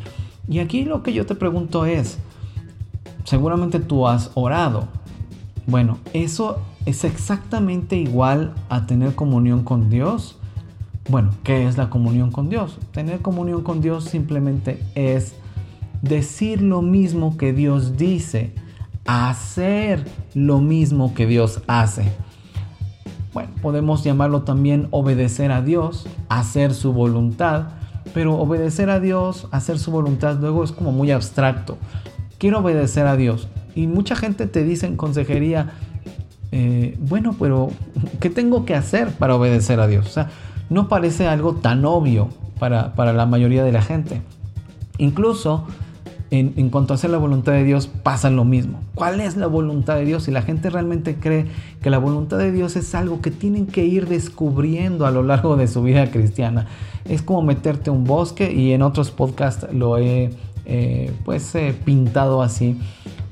Y 0.48 0.58
aquí 0.58 0.84
lo 0.84 1.02
que 1.02 1.12
yo 1.12 1.26
te 1.26 1.34
pregunto 1.34 1.86
es, 1.86 2.18
seguramente 3.24 3.78
tú 3.78 4.08
has 4.08 4.32
orado. 4.34 4.88
Bueno, 5.66 5.98
¿eso 6.12 6.60
es 6.86 7.04
exactamente 7.04 7.96
igual 7.96 8.54
a 8.68 8.86
tener 8.86 9.14
comunión 9.14 9.62
con 9.62 9.90
Dios? 9.90 10.36
Bueno, 11.08 11.30
¿qué 11.44 11.66
es 11.66 11.76
la 11.76 11.90
comunión 11.90 12.32
con 12.32 12.48
Dios? 12.48 12.78
Tener 12.92 13.20
comunión 13.20 13.62
con 13.62 13.80
Dios 13.80 14.04
simplemente 14.04 14.82
es 14.94 15.34
decir 16.02 16.62
lo 16.62 16.82
mismo 16.82 17.36
que 17.36 17.52
Dios 17.52 17.96
dice, 17.96 18.52
hacer 19.06 20.04
lo 20.34 20.60
mismo 20.60 21.14
que 21.14 21.26
Dios 21.26 21.62
hace. 21.66 22.12
Bueno, 23.32 23.50
podemos 23.62 24.02
llamarlo 24.02 24.42
también 24.42 24.88
obedecer 24.90 25.52
a 25.52 25.62
Dios, 25.62 26.06
hacer 26.28 26.74
su 26.74 26.92
voluntad, 26.92 27.68
pero 28.12 28.34
obedecer 28.36 28.90
a 28.90 28.98
Dios, 28.98 29.46
hacer 29.52 29.78
su 29.78 29.92
voluntad, 29.92 30.38
luego 30.40 30.64
es 30.64 30.72
como 30.72 30.90
muy 30.90 31.10
abstracto. 31.12 31.78
Quiero 32.38 32.58
obedecer 32.58 33.06
a 33.06 33.16
Dios. 33.16 33.48
Y 33.74 33.86
mucha 33.86 34.16
gente 34.16 34.46
te 34.46 34.64
dice 34.64 34.86
en 34.86 34.96
consejería, 34.96 35.72
eh, 36.50 36.96
bueno, 37.00 37.36
pero 37.38 37.70
¿qué 38.18 38.30
tengo 38.30 38.64
que 38.64 38.74
hacer 38.74 39.12
para 39.12 39.36
obedecer 39.36 39.78
a 39.78 39.86
Dios? 39.86 40.06
O 40.06 40.10
sea, 40.10 40.30
no 40.68 40.88
parece 40.88 41.28
algo 41.28 41.54
tan 41.54 41.84
obvio 41.84 42.30
para, 42.58 42.94
para 42.94 43.12
la 43.12 43.26
mayoría 43.26 43.62
de 43.62 43.72
la 43.72 43.82
gente. 43.82 44.22
Incluso 44.98 45.66
en, 46.30 46.70
cuanto 46.70 46.94
a 46.94 46.96
hacer 46.96 47.10
la 47.10 47.18
voluntad 47.18 47.52
de 47.52 47.64
Dios 47.64 47.88
pasa 47.88 48.30
lo 48.30 48.44
mismo. 48.44 48.80
¿Cuál 48.94 49.20
es 49.20 49.36
la 49.36 49.48
voluntad 49.48 49.96
de 49.96 50.04
Dios? 50.04 50.24
Si 50.24 50.30
la 50.30 50.42
gente 50.42 50.70
realmente 50.70 51.16
cree 51.16 51.46
que 51.82 51.90
la 51.90 51.98
voluntad 51.98 52.38
de 52.38 52.52
Dios 52.52 52.76
es 52.76 52.94
algo 52.94 53.20
que 53.20 53.32
tienen 53.32 53.66
que 53.66 53.84
ir 53.84 54.06
descubriendo 54.06 55.06
a 55.06 55.10
lo 55.10 55.24
largo 55.24 55.56
de 55.56 55.66
su 55.66 55.82
vida 55.82 56.10
cristiana, 56.10 56.66
es 57.04 57.22
como 57.22 57.42
meterte 57.42 57.90
a 57.90 57.92
un 57.92 58.04
bosque 58.04 58.52
y 58.52 58.72
en 58.72 58.82
otros 58.82 59.10
podcasts 59.10 59.66
lo 59.72 59.98
he 59.98 60.30
eh, 60.66 61.12
pues 61.24 61.52
pintado 61.84 62.42
así, 62.42 62.78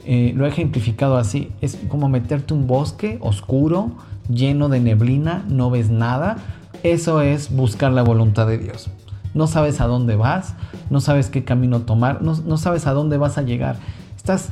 eh, 0.04 0.32
lo 0.34 0.44
he 0.46 0.48
ejemplificado 0.48 1.18
así. 1.18 1.52
Es 1.60 1.78
como 1.88 2.08
meterte 2.08 2.52
a 2.52 2.56
un 2.56 2.66
bosque 2.66 3.18
oscuro, 3.20 3.92
lleno 4.28 4.68
de 4.68 4.80
neblina, 4.80 5.44
no 5.48 5.70
ves 5.70 5.90
nada. 5.90 6.38
Eso 6.82 7.20
es 7.20 7.54
buscar 7.54 7.92
la 7.92 8.02
voluntad 8.02 8.48
de 8.48 8.58
Dios 8.58 8.90
no 9.34 9.46
sabes 9.46 9.80
a 9.80 9.86
dónde 9.86 10.16
vas, 10.16 10.54
no 10.90 11.00
sabes 11.00 11.28
qué 11.28 11.44
camino 11.44 11.80
tomar, 11.80 12.22
no, 12.22 12.56
sabes 12.56 12.86
a 12.86 12.92
dónde 12.92 13.16
vas 13.18 13.38
a 13.38 13.42
llegar. 13.42 13.76
Estás 14.16 14.50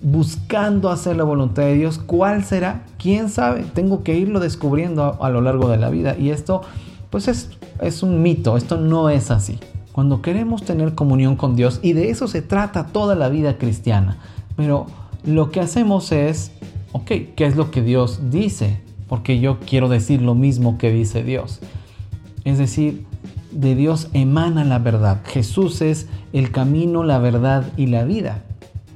buscando 0.00 0.90
hacer 0.90 1.16
la 1.16 1.24
voluntad 1.24 1.62
de 1.62 1.74
Dios. 1.74 1.98
¿Cuál 1.98 2.44
será? 2.44 2.84
¿Quién 2.98 3.28
sabe? 3.28 3.64
Tengo 3.74 4.02
que 4.02 4.14
irlo 4.16 4.40
descubriendo 4.40 5.22
a, 5.22 5.30
lo 5.30 5.40
largo 5.40 5.68
de 5.68 5.78
la 5.78 5.90
vida. 5.90 6.16
Y 6.18 6.30
esto, 6.30 6.62
pues 7.10 7.28
es, 7.28 7.50
es 7.80 8.02
un 8.02 8.22
mito, 8.22 8.56
esto 8.56 8.76
no 8.76 9.10
es 9.10 9.30
así. 9.30 9.58
Cuando 9.92 10.20
queremos 10.20 10.62
tener 10.64 10.94
comunión 10.94 11.36
con 11.36 11.56
Dios, 11.56 11.80
y 11.82 11.94
de 11.94 12.10
eso 12.10 12.28
se 12.28 12.42
trata 12.42 12.86
toda 12.88 13.14
la 13.14 13.28
vida 13.30 13.56
cristiana, 13.56 14.18
pero 14.54 14.86
lo 15.24 15.50
que 15.50 15.60
hacemos 15.60 16.12
es, 16.12 16.52
ok, 16.92 17.06
¿qué 17.34 17.46
es 17.46 17.56
lo 17.56 17.70
que 17.70 17.82
Dios 17.82 18.30
dice? 18.30 18.80
Porque 19.08 19.40
yo 19.40 19.58
quiero 19.60 19.88
decir 19.88 20.22
lo 20.22 20.34
mismo 20.34 20.78
que 20.78 20.90
dice 20.90 21.22
Dios. 21.22 21.60
Es 22.44 22.58
decir, 22.58 23.04
de 23.56 23.74
Dios 23.74 24.08
emana 24.12 24.64
la 24.64 24.78
verdad. 24.78 25.20
Jesús 25.24 25.80
es 25.80 26.08
el 26.32 26.50
camino, 26.50 27.02
la 27.02 27.18
verdad 27.18 27.64
y 27.76 27.86
la 27.86 28.04
vida. 28.04 28.42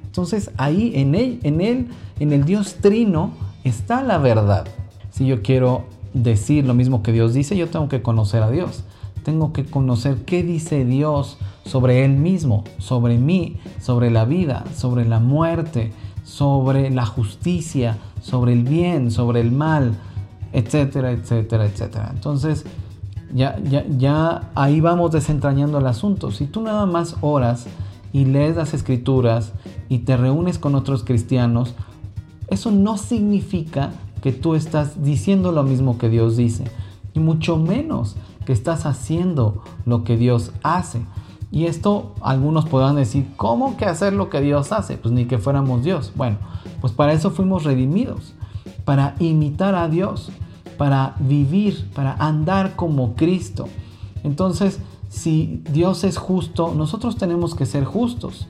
Entonces 0.07 0.51
ahí 0.57 0.93
en 0.95 1.15
él, 1.15 1.41
en 1.43 1.61
él, 1.61 1.89
en 2.19 2.33
el 2.33 2.45
Dios 2.45 2.77
trino 2.81 3.33
está 3.65 4.03
la 4.03 4.19
verdad. 4.19 4.67
Si 5.11 5.27
yo 5.27 5.43
quiero 5.43 5.85
decir 6.13 6.67
lo 6.67 6.75
mismo 6.75 7.03
que 7.03 7.13
Dios 7.13 7.35
dice, 7.35 7.57
yo 7.57 7.69
tengo 7.69 7.89
que 7.89 8.03
conocer 8.03 8.43
a 8.43 8.51
Dios. 8.51 8.85
Tengo 9.25 9.53
que 9.53 9.65
conocer 9.65 10.25
qué 10.25 10.43
dice 10.43 10.85
Dios 10.85 11.39
sobre 11.65 12.05
Él 12.05 12.13
mismo, 12.13 12.65
sobre 12.79 13.19
mí, 13.19 13.59
sobre 13.81 14.11
la 14.11 14.25
vida, 14.25 14.65
sobre 14.75 15.05
la 15.05 15.21
muerte, 15.21 15.93
sobre 16.25 16.91
la 16.91 17.07
justicia, 17.07 17.99
sobre 18.23 18.53
el 18.53 18.65
bien, 18.65 19.11
sobre 19.11 19.41
el 19.41 19.53
mal, 19.53 19.95
etcétera, 20.53 21.13
etcétera, 21.13 21.67
etcétera. 21.67 22.11
Entonces, 22.15 22.65
ya, 23.35 23.59
ya, 23.59 23.85
ya 23.89 24.51
ahí 24.55 24.81
vamos 24.81 25.13
desentrañando 25.13 25.79
el 25.79 25.87
asunto. 25.87 26.31
Si 26.31 26.47
tú 26.47 26.61
nada 26.63 26.87
más 26.87 27.17
oras 27.21 27.67
y 28.13 28.25
lees 28.25 28.57
las 28.57 28.75
escrituras 28.75 29.53
y 29.89 29.99
te 30.01 30.17
reúnes 30.17 30.59
con 30.59 30.75
otros 30.75 31.05
cristianos, 31.05 31.75
eso 32.49 32.71
no 32.71 32.97
significa 32.97 33.93
que 34.23 34.33
tú 34.33 34.55
estás 34.55 35.03
diciendo 35.03 35.53
lo 35.53 35.63
mismo 35.63 35.99
que 35.99 36.09
Dios 36.09 36.37
dice, 36.37 36.65
y 37.15 37.21
mucho 37.21 37.57
menos 37.57 38.17
que 38.45 38.53
estás 38.53 38.87
haciendo 38.87 39.63
lo 39.87 40.05
que 40.05 40.17
Dios 40.17 40.53
hace. 40.63 41.03
Y 41.53 41.65
esto 41.67 42.15
algunos 42.21 42.67
podrán 42.67 42.97
decir, 42.97 43.27
¿cómo 43.37 43.77
que 43.77 43.85
hacer 43.85 44.13
lo 44.13 44.31
que 44.31 44.41
Dios 44.41 44.73
hace? 44.73 44.97
Pues 44.97 45.13
ni 45.13 45.25
que 45.25 45.39
fuéramos 45.39 45.83
Dios. 45.83 46.13
Bueno, 46.15 46.37
pues 46.81 46.93
para 46.93 47.13
eso 47.13 47.31
fuimos 47.31 47.65
redimidos, 47.65 48.35
para 48.85 49.15
imitar 49.19 49.75
a 49.75 49.89
Dios 49.89 50.31
para 50.81 51.15
vivir, 51.19 51.91
para 51.95 52.15
andar 52.15 52.75
como 52.75 53.15
Cristo. 53.15 53.69
Entonces, 54.25 54.81
si 55.11 55.63
Dios 55.71 56.05
es 56.05 56.17
justo, 56.17 56.73
nosotros 56.75 57.19
tenemos 57.19 57.55
que 57.55 57.67
ser 57.67 57.85
justos. 57.85 58.49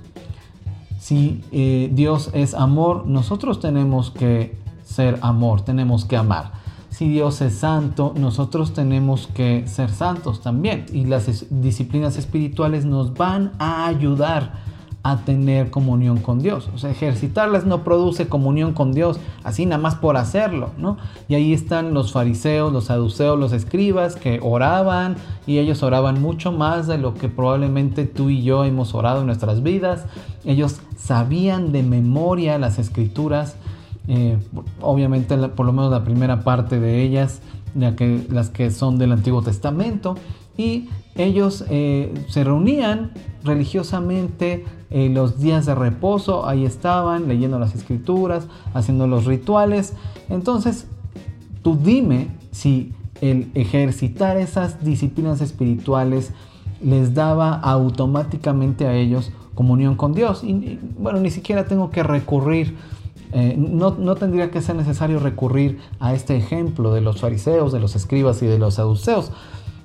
Si 1.00 1.42
eh, 1.50 1.90
Dios 1.92 2.30
es 2.32 2.54
amor, 2.54 3.04
nosotros 3.08 3.58
tenemos 3.58 4.12
que 4.12 4.56
ser 4.84 5.18
amor, 5.22 5.62
tenemos 5.62 6.04
que 6.04 6.16
amar. 6.16 6.52
Si 6.90 7.08
Dios 7.08 7.40
es 7.40 7.54
santo, 7.54 8.14
nosotros 8.16 8.74
tenemos 8.74 9.26
que 9.26 9.66
ser 9.66 9.90
santos 9.90 10.40
también. 10.40 10.86
Y 10.92 11.06
las 11.06 11.46
disciplinas 11.50 12.16
espirituales 12.16 12.84
nos 12.84 13.12
van 13.12 13.54
a 13.58 13.88
ayudar 13.88 14.52
a 15.02 15.18
tener 15.24 15.70
comunión 15.70 16.18
con 16.18 16.40
Dios. 16.40 16.68
O 16.74 16.78
sea, 16.78 16.90
ejercitarlas 16.90 17.64
no 17.64 17.84
produce 17.84 18.28
comunión 18.28 18.74
con 18.74 18.92
Dios, 18.92 19.18
así 19.44 19.64
nada 19.64 19.80
más 19.80 19.94
por 19.94 20.16
hacerlo, 20.16 20.70
¿no? 20.76 20.98
Y 21.28 21.36
ahí 21.36 21.54
están 21.54 21.94
los 21.94 22.12
fariseos, 22.12 22.72
los 22.72 22.84
saduceos, 22.84 23.38
los 23.38 23.52
escribas 23.52 24.16
que 24.16 24.40
oraban 24.42 25.16
y 25.46 25.58
ellos 25.58 25.82
oraban 25.82 26.20
mucho 26.20 26.52
más 26.52 26.86
de 26.86 26.98
lo 26.98 27.14
que 27.14 27.28
probablemente 27.28 28.04
tú 28.04 28.28
y 28.28 28.42
yo 28.42 28.64
hemos 28.64 28.94
orado 28.94 29.20
en 29.20 29.26
nuestras 29.26 29.62
vidas. 29.62 30.04
Ellos 30.44 30.80
sabían 30.98 31.72
de 31.72 31.82
memoria 31.82 32.58
las 32.58 32.78
escrituras, 32.78 33.56
eh, 34.06 34.36
obviamente 34.82 35.36
por 35.48 35.64
lo 35.64 35.72
menos 35.72 35.90
la 35.90 36.04
primera 36.04 36.44
parte 36.44 36.78
de 36.78 37.02
ellas, 37.02 37.40
las 37.74 38.50
que 38.50 38.70
son 38.70 38.98
del 38.98 39.12
Antiguo 39.12 39.40
Testamento, 39.40 40.16
y 40.58 40.88
ellos 41.14 41.64
eh, 41.70 42.12
se 42.28 42.44
reunían 42.44 43.12
religiosamente 43.44 44.64
en 44.90 45.14
los 45.14 45.40
días 45.40 45.66
de 45.66 45.74
reposo, 45.74 46.46
ahí 46.46 46.64
estaban 46.64 47.28
leyendo 47.28 47.58
las 47.58 47.74
escrituras, 47.74 48.46
haciendo 48.74 49.06
los 49.06 49.24
rituales. 49.24 49.94
Entonces, 50.28 50.86
tú 51.62 51.76
dime 51.76 52.28
si 52.50 52.92
el 53.20 53.50
ejercitar 53.54 54.36
esas 54.36 54.84
disciplinas 54.84 55.40
espirituales 55.40 56.32
les 56.82 57.14
daba 57.14 57.54
automáticamente 57.54 58.86
a 58.86 58.94
ellos 58.94 59.32
comunión 59.54 59.94
con 59.94 60.14
Dios. 60.14 60.42
Y 60.42 60.78
bueno, 60.98 61.20
ni 61.20 61.30
siquiera 61.30 61.66
tengo 61.66 61.90
que 61.90 62.02
recurrir, 62.02 62.76
eh, 63.32 63.54
no, 63.56 63.92
tendría 64.16 64.50
que 64.50 64.62
ser 64.62 64.76
necesario 64.76 65.20
recurrir 65.20 65.78
a 65.98 66.14
este 66.14 66.36
ejemplo 66.36 66.94
de 66.94 67.00
los 67.00 67.20
fariseos, 67.20 67.72
de 67.72 67.80
los 67.80 67.94
escribas 67.94 68.42
y 68.42 68.46
de 68.46 68.58
los 68.58 68.74
saduceos. 68.74 69.32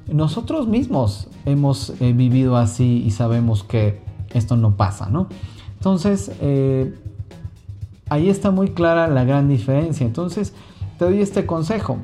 Nosotros 0.08 0.68
mismos 0.68 1.28
hemos 1.46 1.94
eh, 2.00 2.14
vivido 2.14 2.58
así 2.58 3.04
y 3.06 3.12
sabemos 3.12 3.64
que 3.64 4.02
esto 4.34 4.56
no 4.56 4.76
pasa, 4.76 5.10
¿no? 5.10 5.28
Entonces, 5.78 6.32
eh, 6.42 6.94
ahí 8.10 8.30
está 8.30 8.52
muy 8.52 8.70
clara 8.70 9.08
la 9.08 9.24
gran 9.24 9.48
diferencia. 9.48 10.06
Entonces, 10.06 10.54
te 10.98 11.06
doy 11.06 11.22
este 11.22 11.46
consejo. 11.46 11.98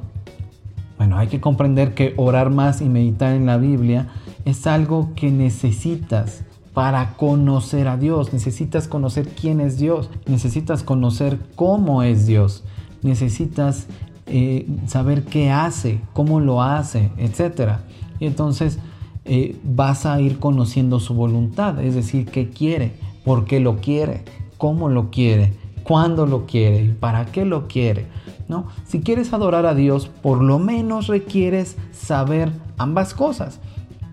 Bueno, 0.98 1.18
hay 1.18 1.28
que 1.28 1.42
comprender 1.42 1.94
que 1.94 2.14
orar 2.18 2.50
más 2.52 2.82
y 2.82 2.90
meditar 2.90 3.34
en 3.34 3.46
la 3.46 3.58
Biblia 3.58 4.10
es 4.46 4.68
algo 4.68 5.14
que 5.16 5.32
necesitas 5.32 6.44
para 6.74 7.14
conocer 7.18 7.88
a 7.88 7.98
Dios. 7.98 8.34
Necesitas 8.34 8.88
conocer 8.88 9.28
quién 9.30 9.62
es 9.62 9.78
Dios. 9.78 10.10
Necesitas 10.26 10.84
conocer 10.84 11.40
cómo 11.56 12.04
es 12.04 12.28
Dios. 12.28 12.64
Necesitas 13.02 13.88
eh, 14.28 14.68
saber 14.88 15.26
qué 15.26 15.50
hace, 15.50 16.02
cómo 16.14 16.40
lo 16.40 16.62
hace, 16.62 17.12
etc. 17.18 17.80
Y 18.22 18.28
entonces 18.28 18.80
eh, 19.26 19.58
vas 19.64 20.06
a 20.06 20.22
ir 20.22 20.40
conociendo 20.40 21.00
su 21.00 21.16
voluntad, 21.16 21.84
es 21.84 21.96
decir, 21.96 22.28
qué 22.28 22.50
quiere, 22.50 22.94
por 23.26 23.46
qué 23.46 23.60
lo 23.60 23.78
quiere, 23.78 24.24
cómo 24.58 24.90
lo 24.90 25.10
quiere, 25.10 25.54
cuándo 25.84 26.28
lo 26.28 26.46
quiere 26.46 26.84
y 26.84 26.90
para 26.90 27.26
qué 27.26 27.46
lo 27.46 27.68
quiere. 27.68 28.06
¿no? 28.48 28.68
Si 28.86 29.02
quieres 29.02 29.34
adorar 29.34 29.66
a 29.66 29.74
Dios, 29.74 30.08
por 30.08 30.44
lo 30.44 30.60
menos 30.60 31.08
requieres 31.08 31.78
saber 31.92 32.52
ambas 32.78 33.16
cosas 33.16 33.60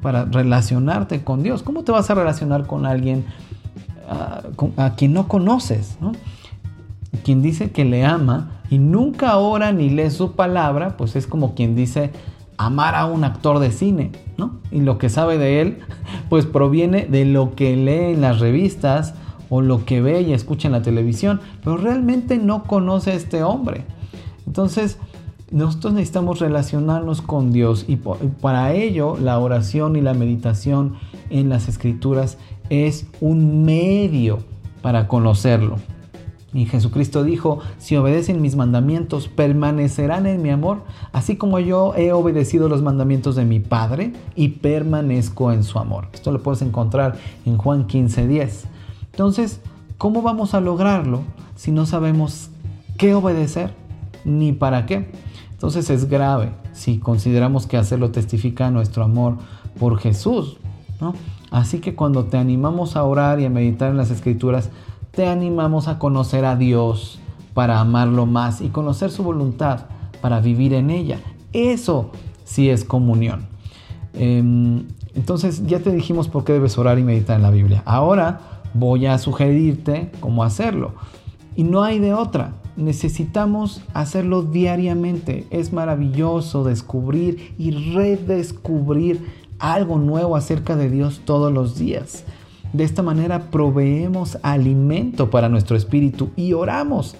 para 0.00 0.24
relacionarte 0.24 1.22
con 1.22 1.42
Dios. 1.42 1.62
¿Cómo 1.62 1.84
te 1.84 1.92
vas 1.92 2.08
a 2.08 2.14
relacionar 2.14 2.66
con 2.66 2.86
alguien 2.86 3.26
ah, 4.08 4.42
a 4.78 4.94
quien 4.94 5.12
no 5.12 5.28
conoces? 5.28 5.98
¿no? 6.00 6.12
Quien 7.24 7.42
dice 7.42 7.72
que 7.72 7.84
le 7.84 8.06
ama 8.06 8.62
y 8.70 8.78
nunca 8.78 9.36
ora 9.36 9.70
ni 9.72 9.90
lee 9.90 10.10
su 10.10 10.32
palabra, 10.32 10.96
pues 10.96 11.14
es 11.14 11.26
como 11.26 11.54
quien 11.54 11.76
dice 11.76 12.10
amar 12.58 12.94
a 12.94 13.06
un 13.06 13.24
actor 13.24 13.60
de 13.60 13.70
cine, 13.70 14.12
¿no? 14.36 14.58
Y 14.70 14.80
lo 14.80 14.98
que 14.98 15.08
sabe 15.08 15.38
de 15.38 15.62
él, 15.62 15.78
pues 16.28 16.44
proviene 16.44 17.06
de 17.06 17.24
lo 17.24 17.54
que 17.54 17.76
lee 17.76 18.12
en 18.14 18.20
las 18.20 18.40
revistas 18.40 19.14
o 19.48 19.62
lo 19.62 19.84
que 19.84 20.02
ve 20.02 20.20
y 20.20 20.32
escucha 20.32 20.68
en 20.68 20.72
la 20.72 20.82
televisión, 20.82 21.40
pero 21.64 21.78
realmente 21.78 22.36
no 22.36 22.64
conoce 22.64 23.12
a 23.12 23.14
este 23.14 23.42
hombre. 23.42 23.84
Entonces, 24.46 24.98
nosotros 25.50 25.94
necesitamos 25.94 26.40
relacionarnos 26.40 27.22
con 27.22 27.52
Dios 27.52 27.86
y 27.88 27.96
para 27.96 28.74
ello 28.74 29.16
la 29.18 29.38
oración 29.38 29.96
y 29.96 30.02
la 30.02 30.12
meditación 30.12 30.96
en 31.30 31.48
las 31.48 31.68
escrituras 31.68 32.36
es 32.68 33.06
un 33.20 33.64
medio 33.64 34.40
para 34.82 35.08
conocerlo. 35.08 35.76
Y 36.54 36.64
Jesucristo 36.64 37.24
dijo, 37.24 37.58
si 37.76 37.96
obedecen 37.96 38.40
mis 38.40 38.56
mandamientos, 38.56 39.28
permanecerán 39.28 40.26
en 40.26 40.40
mi 40.40 40.48
amor, 40.48 40.82
así 41.12 41.36
como 41.36 41.58
yo 41.58 41.94
he 41.94 42.12
obedecido 42.12 42.70
los 42.70 42.80
mandamientos 42.80 43.36
de 43.36 43.44
mi 43.44 43.60
Padre 43.60 44.14
y 44.34 44.48
permanezco 44.48 45.52
en 45.52 45.62
su 45.62 45.78
amor. 45.78 46.08
Esto 46.14 46.32
lo 46.32 46.42
puedes 46.42 46.62
encontrar 46.62 47.16
en 47.44 47.58
Juan 47.58 47.86
15:10. 47.86 48.64
Entonces, 49.12 49.60
¿cómo 49.98 50.22
vamos 50.22 50.54
a 50.54 50.60
lograrlo 50.60 51.20
si 51.54 51.70
no 51.70 51.84
sabemos 51.84 52.48
qué 52.96 53.14
obedecer 53.14 53.74
ni 54.24 54.52
para 54.52 54.86
qué? 54.86 55.10
Entonces 55.50 55.90
es 55.90 56.08
grave 56.08 56.52
si 56.72 56.98
consideramos 56.98 57.66
que 57.66 57.76
hacerlo 57.76 58.10
testifica 58.10 58.70
nuestro 58.70 59.04
amor 59.04 59.36
por 59.78 59.98
Jesús. 59.98 60.56
¿no? 61.00 61.14
Así 61.50 61.80
que 61.80 61.94
cuando 61.94 62.24
te 62.24 62.36
animamos 62.36 62.96
a 62.96 63.02
orar 63.02 63.40
y 63.40 63.44
a 63.44 63.50
meditar 63.50 63.90
en 63.90 63.96
las 63.96 64.10
escrituras, 64.10 64.70
te 65.18 65.26
animamos 65.26 65.88
a 65.88 65.98
conocer 65.98 66.44
a 66.44 66.54
Dios 66.54 67.18
para 67.52 67.80
amarlo 67.80 68.24
más 68.24 68.60
y 68.60 68.68
conocer 68.68 69.10
su 69.10 69.24
voluntad 69.24 69.86
para 70.20 70.38
vivir 70.38 70.74
en 70.74 70.90
ella. 70.90 71.18
Eso 71.52 72.12
sí 72.44 72.70
es 72.70 72.84
comunión. 72.84 73.48
Em, 74.14 74.86
entonces 75.16 75.66
ya 75.66 75.80
te 75.80 75.90
dijimos 75.90 76.28
por 76.28 76.44
qué 76.44 76.52
debes 76.52 76.78
orar 76.78 77.00
y 77.00 77.02
meditar 77.02 77.34
en 77.34 77.42
la 77.42 77.50
Biblia. 77.50 77.82
Ahora 77.84 78.60
voy 78.74 79.06
a 79.06 79.18
sugerirte 79.18 80.12
cómo 80.20 80.44
hacerlo. 80.44 80.92
Y 81.56 81.64
no 81.64 81.82
hay 81.82 81.98
de 81.98 82.14
otra. 82.14 82.52
Necesitamos 82.76 83.82
hacerlo 83.94 84.42
diariamente. 84.42 85.48
Es 85.50 85.72
maravilloso 85.72 86.62
descubrir 86.62 87.56
y 87.58 87.72
redescubrir 87.72 89.26
algo 89.58 89.98
nuevo 89.98 90.36
acerca 90.36 90.76
de 90.76 90.88
Dios 90.88 91.22
todos 91.24 91.52
los 91.52 91.76
días. 91.76 92.24
De 92.72 92.84
esta 92.84 93.02
manera 93.02 93.50
proveemos 93.50 94.38
alimento 94.42 95.30
para 95.30 95.48
nuestro 95.48 95.76
espíritu 95.76 96.30
y 96.36 96.52
oramos 96.52 97.16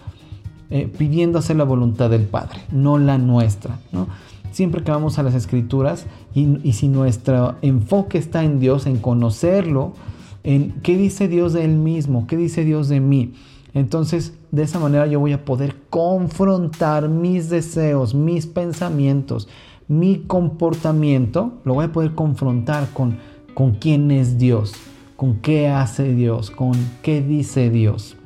eh, 0.70 0.92
pidiendo 0.98 1.38
hacer 1.38 1.56
la 1.56 1.64
voluntad 1.64 2.11
del 2.11 2.24
Padre, 2.24 2.61
no 2.70 2.98
la 2.98 3.16
nuestra. 3.16 3.78
Siempre 4.50 4.82
que 4.82 4.90
vamos 4.90 5.18
a 5.18 5.22
las 5.22 5.34
escrituras 5.34 6.06
y, 6.34 6.58
y 6.62 6.74
si 6.74 6.88
nuestro 6.88 7.56
enfoque 7.62 8.18
está 8.18 8.44
en 8.44 8.61
Dios, 8.61 8.87
en 8.87 8.98
conocerlo, 8.98 9.94
en 10.44 10.72
qué 10.82 10.96
dice 10.96 11.28
Dios 11.28 11.54
de 11.54 11.64
Él 11.64 11.76
mismo, 11.76 12.26
qué 12.26 12.37
dice 12.37 12.64
Dios 12.64 12.88
de 12.88 13.00
mí, 13.00 13.32
entonces, 13.74 14.34
de 14.50 14.62
esa 14.62 14.78
manera 14.78 15.06
yo 15.06 15.20
voy 15.20 15.32
a 15.32 15.44
poder 15.44 15.76
confrontar 15.90 17.08
mis 17.08 17.50
deseos, 17.50 18.14
mis 18.14 18.46
pensamientos, 18.46 19.48
mi 19.87 20.24
comportamiento, 20.26 21.52
lo 21.64 21.74
voy 21.74 21.84
a 21.84 21.92
poder 21.92 22.14
confrontar 22.14 22.88
con, 22.92 23.18
con 23.54 23.72
quién 23.74 24.11
es 24.11 24.38
Dios 24.38 24.72
con 25.18 25.40
qué 25.40 25.66
hace 25.66 26.14
Dios, 26.14 26.52
con 26.52 26.74
qué 27.02 27.20
dice 27.20 27.70
Dios. 27.70 28.16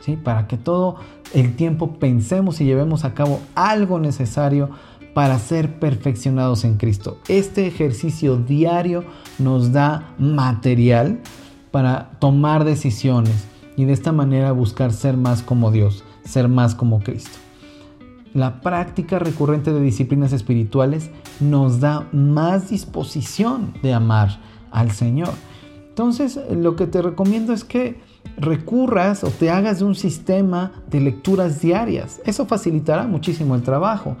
¿Sí? 0.00 0.16
Para 0.16 0.48
que 0.48 0.56
todo 0.56 0.96
el 1.32 1.54
tiempo 1.54 1.92
pensemos 1.92 2.60
y 2.60 2.64
llevemos 2.64 3.04
a 3.04 3.14
cabo 3.14 3.38
algo 3.54 4.00
necesario 4.00 4.70
para 5.14 5.38
ser 5.38 5.78
perfeccionados 5.78 6.64
en 6.64 6.76
Cristo. 6.76 7.18
Este 7.28 7.68
ejercicio 7.68 8.36
diario 8.36 9.04
nos 9.38 9.70
da 9.70 10.12
material 10.18 11.20
para 11.70 12.18
tomar 12.18 12.64
decisiones 12.64 13.46
y 13.76 13.84
de 13.84 13.92
esta 13.92 14.10
manera 14.10 14.50
buscar 14.50 14.92
ser 14.92 15.16
más 15.16 15.44
como 15.44 15.70
Dios, 15.70 16.02
ser 16.24 16.48
más 16.48 16.74
como 16.74 16.98
Cristo. 16.98 17.38
La 18.34 18.60
práctica 18.60 19.20
recurrente 19.20 19.72
de 19.72 19.80
disciplinas 19.80 20.32
espirituales 20.32 21.12
nos 21.38 21.78
da 21.78 22.08
más 22.10 22.70
disposición 22.70 23.72
de 23.84 23.94
amar 23.94 24.40
al 24.72 24.90
Señor. 24.90 25.30
Entonces, 26.00 26.40
lo 26.50 26.76
que 26.76 26.86
te 26.86 27.02
recomiendo 27.02 27.52
es 27.52 27.62
que 27.62 28.00
recurras 28.38 29.22
o 29.22 29.28
te 29.28 29.50
hagas 29.50 29.80
de 29.80 29.84
un 29.84 29.94
sistema 29.94 30.72
de 30.90 30.98
lecturas 30.98 31.60
diarias. 31.60 32.22
Eso 32.24 32.46
facilitará 32.46 33.06
muchísimo 33.06 33.54
el 33.54 33.60
trabajo. 33.60 34.16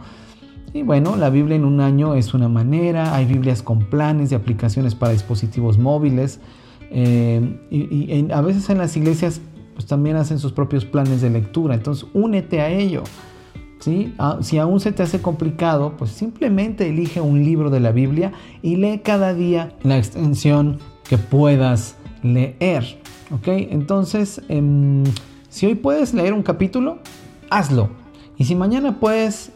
Y 0.74 0.82
bueno, 0.82 1.16
la 1.16 1.30
Biblia 1.30 1.56
en 1.56 1.64
un 1.64 1.80
año 1.80 2.14
es 2.16 2.34
una 2.34 2.50
manera, 2.50 3.14
hay 3.14 3.24
Biblias 3.24 3.62
con 3.62 3.78
planes 3.88 4.30
y 4.30 4.34
aplicaciones 4.34 4.94
para 4.94 5.12
dispositivos 5.12 5.78
móviles. 5.78 6.40
Eh, 6.90 7.58
y, 7.70 8.30
a 8.30 8.42
veces 8.42 8.68
en 8.68 8.76
las 8.76 8.94
iglesias 8.98 9.40
pues 9.72 9.86
también 9.86 10.16
hacen 10.16 10.38
sus 10.38 10.52
propios 10.52 10.84
planes 10.84 11.22
de 11.22 11.30
lectura. 11.30 11.76
Entonces, 11.76 12.06
únete 12.12 12.60
a 12.60 12.68
ello. 12.68 13.04
¿sí? 13.78 14.12
Ah, 14.18 14.36
si 14.42 14.58
aún 14.58 14.80
se 14.80 14.92
te 14.92 15.02
hace 15.02 15.22
complicado, 15.22 15.94
pues 15.96 16.10
simplemente 16.10 16.90
elige 16.90 17.22
un 17.22 17.42
libro 17.42 17.70
de 17.70 17.80
la 17.80 17.90
Biblia 17.90 18.32
y 18.60 18.76
lee 18.76 19.00
cada 19.02 19.32
día 19.32 19.78
la 19.82 19.96
extensión 19.96 20.76
que 21.10 21.18
puedas 21.18 21.96
leer. 22.22 23.00
¿Ok? 23.32 23.48
Entonces, 23.48 24.40
em, 24.48 25.02
si 25.48 25.66
hoy 25.66 25.74
puedes 25.74 26.14
leer 26.14 26.32
un 26.32 26.44
capítulo, 26.44 26.98
hazlo. 27.50 27.90
Y 28.38 28.44
si 28.44 28.54
mañana 28.54 29.00
puedes 29.00 29.50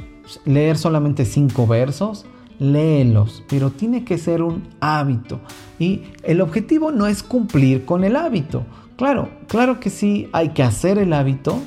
leer 0.44 0.76
solamente 0.76 1.24
cinco 1.24 1.68
versos, 1.68 2.26
léelos, 2.58 3.44
pero 3.48 3.70
tiene 3.70 4.04
que 4.04 4.18
ser 4.18 4.42
un 4.42 4.64
hábito. 4.80 5.38
Y 5.78 6.02
el 6.24 6.40
objetivo 6.40 6.90
no 6.90 7.06
es 7.06 7.22
cumplir 7.22 7.84
con 7.84 8.02
el 8.02 8.16
hábito. 8.16 8.64
Claro, 8.96 9.28
claro 9.46 9.78
que 9.78 9.90
sí, 9.90 10.28
hay 10.32 10.48
que 10.48 10.64
hacer 10.64 10.98
el 10.98 11.12
hábito 11.12 11.60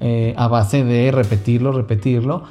eh, 0.00 0.32
a 0.38 0.48
base 0.48 0.84
de 0.84 1.12
repetirlo, 1.12 1.72
repetirlo, 1.72 2.44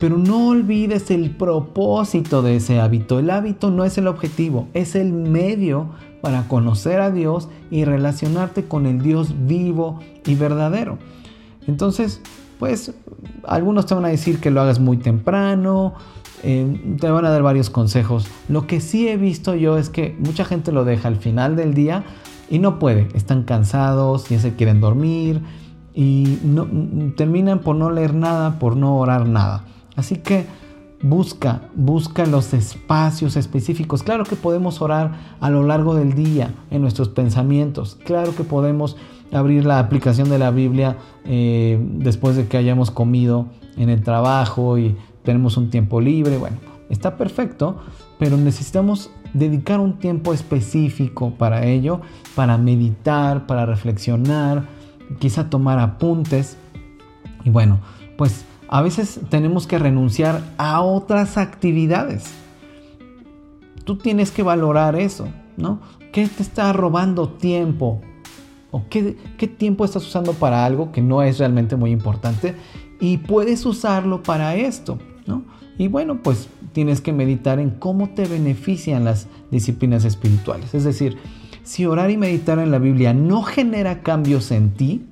pero 0.00 0.16
no 0.16 0.48
olvides 0.48 1.10
el 1.10 1.30
propósito 1.30 2.40
de 2.40 2.56
ese 2.56 2.80
hábito. 2.80 3.18
El 3.18 3.28
hábito 3.28 3.70
no 3.70 3.84
es 3.84 3.98
el 3.98 4.08
objetivo, 4.08 4.66
es 4.72 4.96
el 4.96 5.12
medio 5.12 5.90
para 6.22 6.48
conocer 6.48 7.02
a 7.02 7.10
Dios 7.10 7.50
y 7.70 7.84
relacionarte 7.84 8.64
con 8.64 8.86
el 8.86 9.02
Dios 9.02 9.34
vivo 9.46 10.00
y 10.24 10.36
verdadero. 10.36 10.96
Entonces, 11.66 12.22
pues 12.58 12.94
algunos 13.44 13.84
te 13.84 13.94
van 13.94 14.06
a 14.06 14.08
decir 14.08 14.40
que 14.40 14.50
lo 14.50 14.62
hagas 14.62 14.80
muy 14.80 14.96
temprano, 14.96 15.92
eh, 16.42 16.96
te 16.98 17.10
van 17.10 17.26
a 17.26 17.30
dar 17.30 17.42
varios 17.42 17.68
consejos. 17.68 18.26
Lo 18.48 18.66
que 18.66 18.80
sí 18.80 19.06
he 19.06 19.18
visto 19.18 19.54
yo 19.54 19.76
es 19.76 19.90
que 19.90 20.16
mucha 20.18 20.46
gente 20.46 20.72
lo 20.72 20.86
deja 20.86 21.08
al 21.08 21.16
final 21.16 21.56
del 21.56 21.74
día 21.74 22.04
y 22.48 22.58
no 22.58 22.78
puede. 22.78 23.08
Están 23.12 23.42
cansados, 23.42 24.30
ya 24.30 24.38
se 24.38 24.54
quieren 24.54 24.80
dormir 24.80 25.42
y 25.92 26.38
terminan 27.18 27.58
por 27.58 27.76
no 27.76 27.90
leer 27.90 28.14
nada, 28.14 28.58
por 28.58 28.76
no 28.76 28.96
orar 28.96 29.28
nada. 29.28 29.66
Así 29.96 30.16
que 30.16 30.46
busca, 31.02 31.62
busca 31.74 32.26
los 32.26 32.52
espacios 32.52 33.36
específicos. 33.36 34.02
Claro 34.02 34.24
que 34.24 34.36
podemos 34.36 34.82
orar 34.82 35.12
a 35.40 35.50
lo 35.50 35.62
largo 35.62 35.94
del 35.94 36.14
día 36.14 36.54
en 36.70 36.82
nuestros 36.82 37.08
pensamientos. 37.08 37.98
Claro 38.04 38.34
que 38.34 38.44
podemos 38.44 38.96
abrir 39.32 39.64
la 39.64 39.78
aplicación 39.78 40.28
de 40.28 40.38
la 40.38 40.50
Biblia 40.50 40.98
eh, 41.24 41.78
después 41.80 42.36
de 42.36 42.46
que 42.46 42.56
hayamos 42.56 42.90
comido 42.90 43.46
en 43.76 43.88
el 43.88 44.02
trabajo 44.02 44.78
y 44.78 44.96
tenemos 45.22 45.56
un 45.56 45.70
tiempo 45.70 46.00
libre. 46.00 46.36
Bueno, 46.36 46.56
está 46.88 47.16
perfecto, 47.16 47.78
pero 48.18 48.36
necesitamos 48.36 49.10
dedicar 49.32 49.80
un 49.80 49.98
tiempo 49.98 50.34
específico 50.34 51.32
para 51.38 51.66
ello, 51.66 52.00
para 52.34 52.58
meditar, 52.58 53.46
para 53.46 53.64
reflexionar, 53.64 54.64
quizá 55.18 55.48
tomar 55.48 55.78
apuntes. 55.78 56.56
Y 57.44 57.50
bueno, 57.50 57.78
pues 58.18 58.44
a 58.72 58.82
veces 58.82 59.18
tenemos 59.28 59.66
que 59.66 59.80
renunciar 59.80 60.42
a 60.56 60.80
otras 60.80 61.36
actividades. 61.36 62.24
Tú 63.82 63.98
tienes 63.98 64.30
que 64.30 64.44
valorar 64.44 64.94
eso, 64.94 65.26
¿no? 65.56 65.80
¿Qué 66.12 66.28
te 66.28 66.44
está 66.44 66.72
robando 66.72 67.30
tiempo? 67.30 68.00
¿O 68.70 68.84
qué, 68.88 69.16
qué 69.36 69.48
tiempo 69.48 69.84
estás 69.84 70.06
usando 70.06 70.34
para 70.34 70.64
algo 70.64 70.92
que 70.92 71.02
no 71.02 71.24
es 71.24 71.40
realmente 71.40 71.74
muy 71.74 71.90
importante? 71.90 72.54
Y 73.00 73.16
puedes 73.16 73.66
usarlo 73.66 74.22
para 74.22 74.54
esto, 74.54 74.98
¿no? 75.26 75.42
Y 75.76 75.88
bueno, 75.88 76.22
pues 76.22 76.48
tienes 76.72 77.00
que 77.00 77.12
meditar 77.12 77.58
en 77.58 77.70
cómo 77.70 78.10
te 78.10 78.26
benefician 78.26 79.04
las 79.04 79.26
disciplinas 79.50 80.04
espirituales. 80.04 80.74
Es 80.74 80.84
decir, 80.84 81.18
si 81.64 81.86
orar 81.86 82.12
y 82.12 82.16
meditar 82.16 82.60
en 82.60 82.70
la 82.70 82.78
Biblia 82.78 83.14
no 83.14 83.42
genera 83.42 84.02
cambios 84.02 84.52
en 84.52 84.70
ti, 84.74 85.06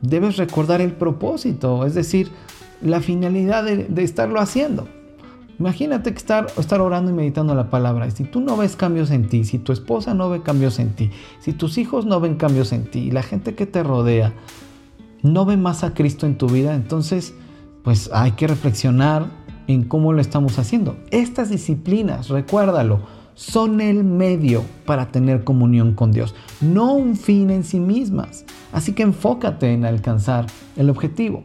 debes 0.00 0.36
recordar 0.36 0.80
el 0.80 0.92
propósito. 0.92 1.86
Es 1.86 1.94
decir, 1.94 2.30
la 2.84 3.00
finalidad 3.00 3.64
de, 3.64 4.02
estarlo 4.02 4.40
haciendo. 4.40 4.86
Imagínate 5.58 6.12
que 6.12 6.18
estar, 6.18 6.46
estar 6.58 6.80
orando 6.80 7.10
y 7.10 7.14
meditando 7.14 7.54
la 7.54 7.70
palabra. 7.70 8.10
Si 8.10 8.24
tú 8.24 8.40
no 8.40 8.56
ves 8.56 8.76
cambios 8.76 9.10
en 9.10 9.28
ti, 9.28 9.44
si 9.44 9.58
tu 9.58 9.72
esposa 9.72 10.12
no 10.12 10.28
ve 10.28 10.42
cambios 10.42 10.78
en 10.78 10.90
ti, 10.90 11.10
si 11.40 11.52
tus 11.52 11.78
hijos 11.78 12.06
no 12.06 12.20
ven 12.20 12.34
cambios 12.34 12.72
en 12.72 12.84
ti, 12.84 13.00
y 13.00 13.10
la 13.10 13.22
gente 13.22 13.54
que 13.54 13.66
te 13.66 13.82
rodea 13.82 14.34
no 15.22 15.46
ve 15.46 15.56
más 15.56 15.84
a 15.84 15.94
Cristo 15.94 16.26
en 16.26 16.36
tu 16.36 16.48
vida, 16.48 16.74
entonces 16.74 17.34
pues 17.82 18.10
hay 18.12 18.32
que 18.32 18.46
reflexionar 18.46 19.26
en 19.66 19.84
cómo 19.84 20.12
lo 20.12 20.20
estamos 20.20 20.58
haciendo. 20.58 20.96
Estas 21.10 21.50
disciplinas, 21.50 22.28
recuérdalo, 22.28 23.00
son 23.34 23.80
el 23.80 24.04
medio 24.04 24.62
para 24.84 25.10
tener 25.10 25.44
comunión 25.44 25.94
con 25.94 26.12
Dios, 26.12 26.34
no 26.60 26.94
un 26.94 27.16
fin 27.16 27.50
en 27.50 27.64
sí 27.64 27.80
mismas. 27.80 28.44
Así 28.72 28.92
que 28.92 29.02
enfócate 29.02 29.72
en 29.72 29.84
alcanzar 29.84 30.46
el 30.76 30.90
objetivo. 30.90 31.44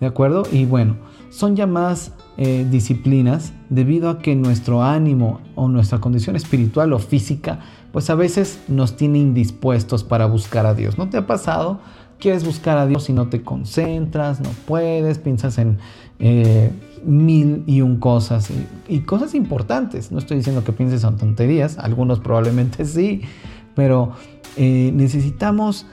¿De 0.00 0.06
acuerdo? 0.06 0.44
Y 0.50 0.64
bueno, 0.64 0.96
son 1.28 1.56
llamadas 1.56 2.12
eh, 2.38 2.66
disciplinas 2.70 3.52
debido 3.68 4.08
a 4.08 4.18
que 4.18 4.34
nuestro 4.34 4.82
ánimo 4.82 5.40
o 5.54 5.68
nuestra 5.68 6.00
condición 6.00 6.36
espiritual 6.36 6.94
o 6.94 6.98
física, 6.98 7.60
pues 7.92 8.08
a 8.08 8.14
veces 8.14 8.60
nos 8.66 8.96
tiene 8.96 9.18
indispuestos 9.18 10.04
para 10.04 10.24
buscar 10.24 10.64
a 10.64 10.74
Dios. 10.74 10.96
¿No 10.96 11.10
te 11.10 11.18
ha 11.18 11.26
pasado? 11.26 11.80
Quieres 12.18 12.44
buscar 12.44 12.78
a 12.78 12.86
Dios 12.86 13.10
y 13.10 13.12
no 13.12 13.28
te 13.28 13.42
concentras, 13.42 14.40
no 14.40 14.50
puedes, 14.66 15.18
piensas 15.18 15.58
en 15.58 15.78
eh, 16.18 16.70
mil 17.04 17.62
y 17.66 17.82
un 17.82 17.98
cosas 17.98 18.50
y, 18.88 19.00
cosas 19.00 19.34
importantes. 19.34 20.10
No 20.12 20.18
estoy 20.18 20.38
diciendo 20.38 20.64
que 20.64 20.72
pienses 20.72 21.04
en 21.04 21.16
tonterías, 21.16 21.78
algunos 21.78 22.20
probablemente 22.20 22.84
sí, 22.86 23.22
pero 23.74 24.12
eh, 24.56 24.92
necesitamos 24.94 25.86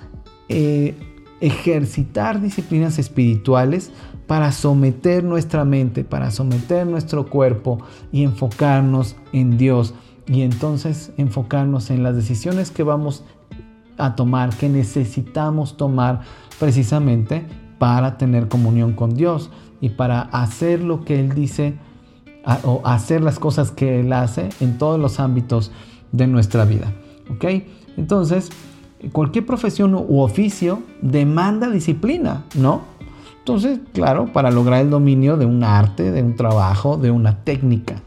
ejercitar 1.42 2.42
disciplinas 2.42 3.00
espirituales 3.00 3.92
para 4.26 4.52
someter 4.52 5.24
nuestra 5.24 5.66
mente, 5.66 6.04
para 6.04 6.32
someter 6.32 6.86
nuestro 6.86 7.28
cuerpo 7.28 7.80
y 8.12 8.24
enfocarnos 8.24 9.16
en 9.32 9.58
Dios 9.58 9.94
y 10.28 10.42
entonces 10.42 11.12
enfocarnos 11.18 11.90
en 11.90 12.04
las 12.04 12.16
decisiones 12.16 12.72
que 12.72 12.84
vamos 12.84 13.24
a 13.98 14.16
tomar, 14.16 14.50
que 14.56 14.70
necesitamos 14.70 15.78
tomar 15.78 16.22
precisamente 16.60 17.46
para 17.80 18.18
tener 18.18 18.48
comunión 18.48 18.94
con 18.94 19.16
Dios 19.16 19.50
y 19.80 19.90
para 19.90 20.22
hacer 20.22 20.82
lo 20.82 21.06
que 21.06 21.20
Él 21.20 21.34
dice 21.34 21.76
o 22.64 22.82
hacer 22.86 23.22
las 23.22 23.40
cosas 23.40 23.72
que 23.72 24.00
Él 24.00 24.14
hace 24.14 24.50
en 24.60 24.78
todos 24.78 25.00
los 25.00 25.20
ámbitos 25.20 25.72
de 26.12 26.28
nuestra 26.28 26.66
vida. 26.66 26.94
¿Ok? 27.30 27.46
Entonces, 27.98 28.50
cualquier 29.12 29.46
profesión 29.46 29.94
u 29.96 30.20
oficio 30.22 30.82
demanda 31.02 31.70
disciplina, 31.70 32.46
¿no? 32.56 32.82
Entonces, 33.40 33.80
claro, 33.94 34.32
para 34.34 34.52
lograr 34.52 34.82
el 34.82 34.90
dominio 34.90 35.38
de 35.38 35.46
un 35.46 35.64
arte, 35.64 36.12
de 36.12 36.22
un 36.22 36.36
trabajo, 36.36 36.98
de 36.98 37.12
una 37.12 37.44
técnica. 37.44 38.02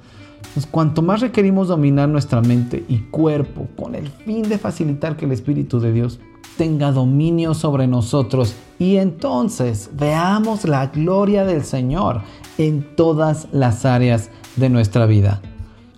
Pues 0.53 0.67
cuanto 0.67 1.01
más 1.01 1.21
requerimos 1.21 1.69
dominar 1.69 2.09
nuestra 2.09 2.41
mente 2.41 2.85
y 2.89 2.99
cuerpo 2.99 3.69
con 3.77 3.95
el 3.95 4.09
fin 4.09 4.43
de 4.43 4.59
facilitar 4.59 5.17
que 5.17 5.25
el 5.25 5.33
Espíritu 5.33 5.81
de 5.81 5.93
Dios 5.93 6.19
tenga 6.59 6.93
dominio 6.93 7.55
sobre 7.55 7.87
nosotros 7.87 8.55
y 8.79 8.97
entonces 8.97 9.91
veamos 9.95 10.67
la 10.67 10.89
gloria 10.89 11.45
del 11.45 11.65
Señor 11.65 12.21
en 12.59 12.97
todas 12.97 13.49
las 13.53 13.87
áreas 13.87 14.31
de 14.57 14.69
nuestra 14.69 15.07
vida. 15.07 15.41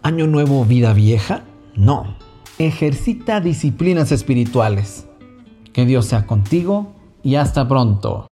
¿Año 0.02 0.26
nuevo, 0.26 0.64
vida 0.64 0.92
vieja? 0.92 1.42
No, 1.74 2.14
ejercita 2.58 3.40
disciplinas 3.40 4.12
espirituales. 4.12 5.06
Que 5.72 5.86
Dios 5.86 6.06
sea 6.06 6.26
contigo 6.26 6.94
y 7.22 7.36
hasta 7.36 7.66
pronto. 7.66 8.31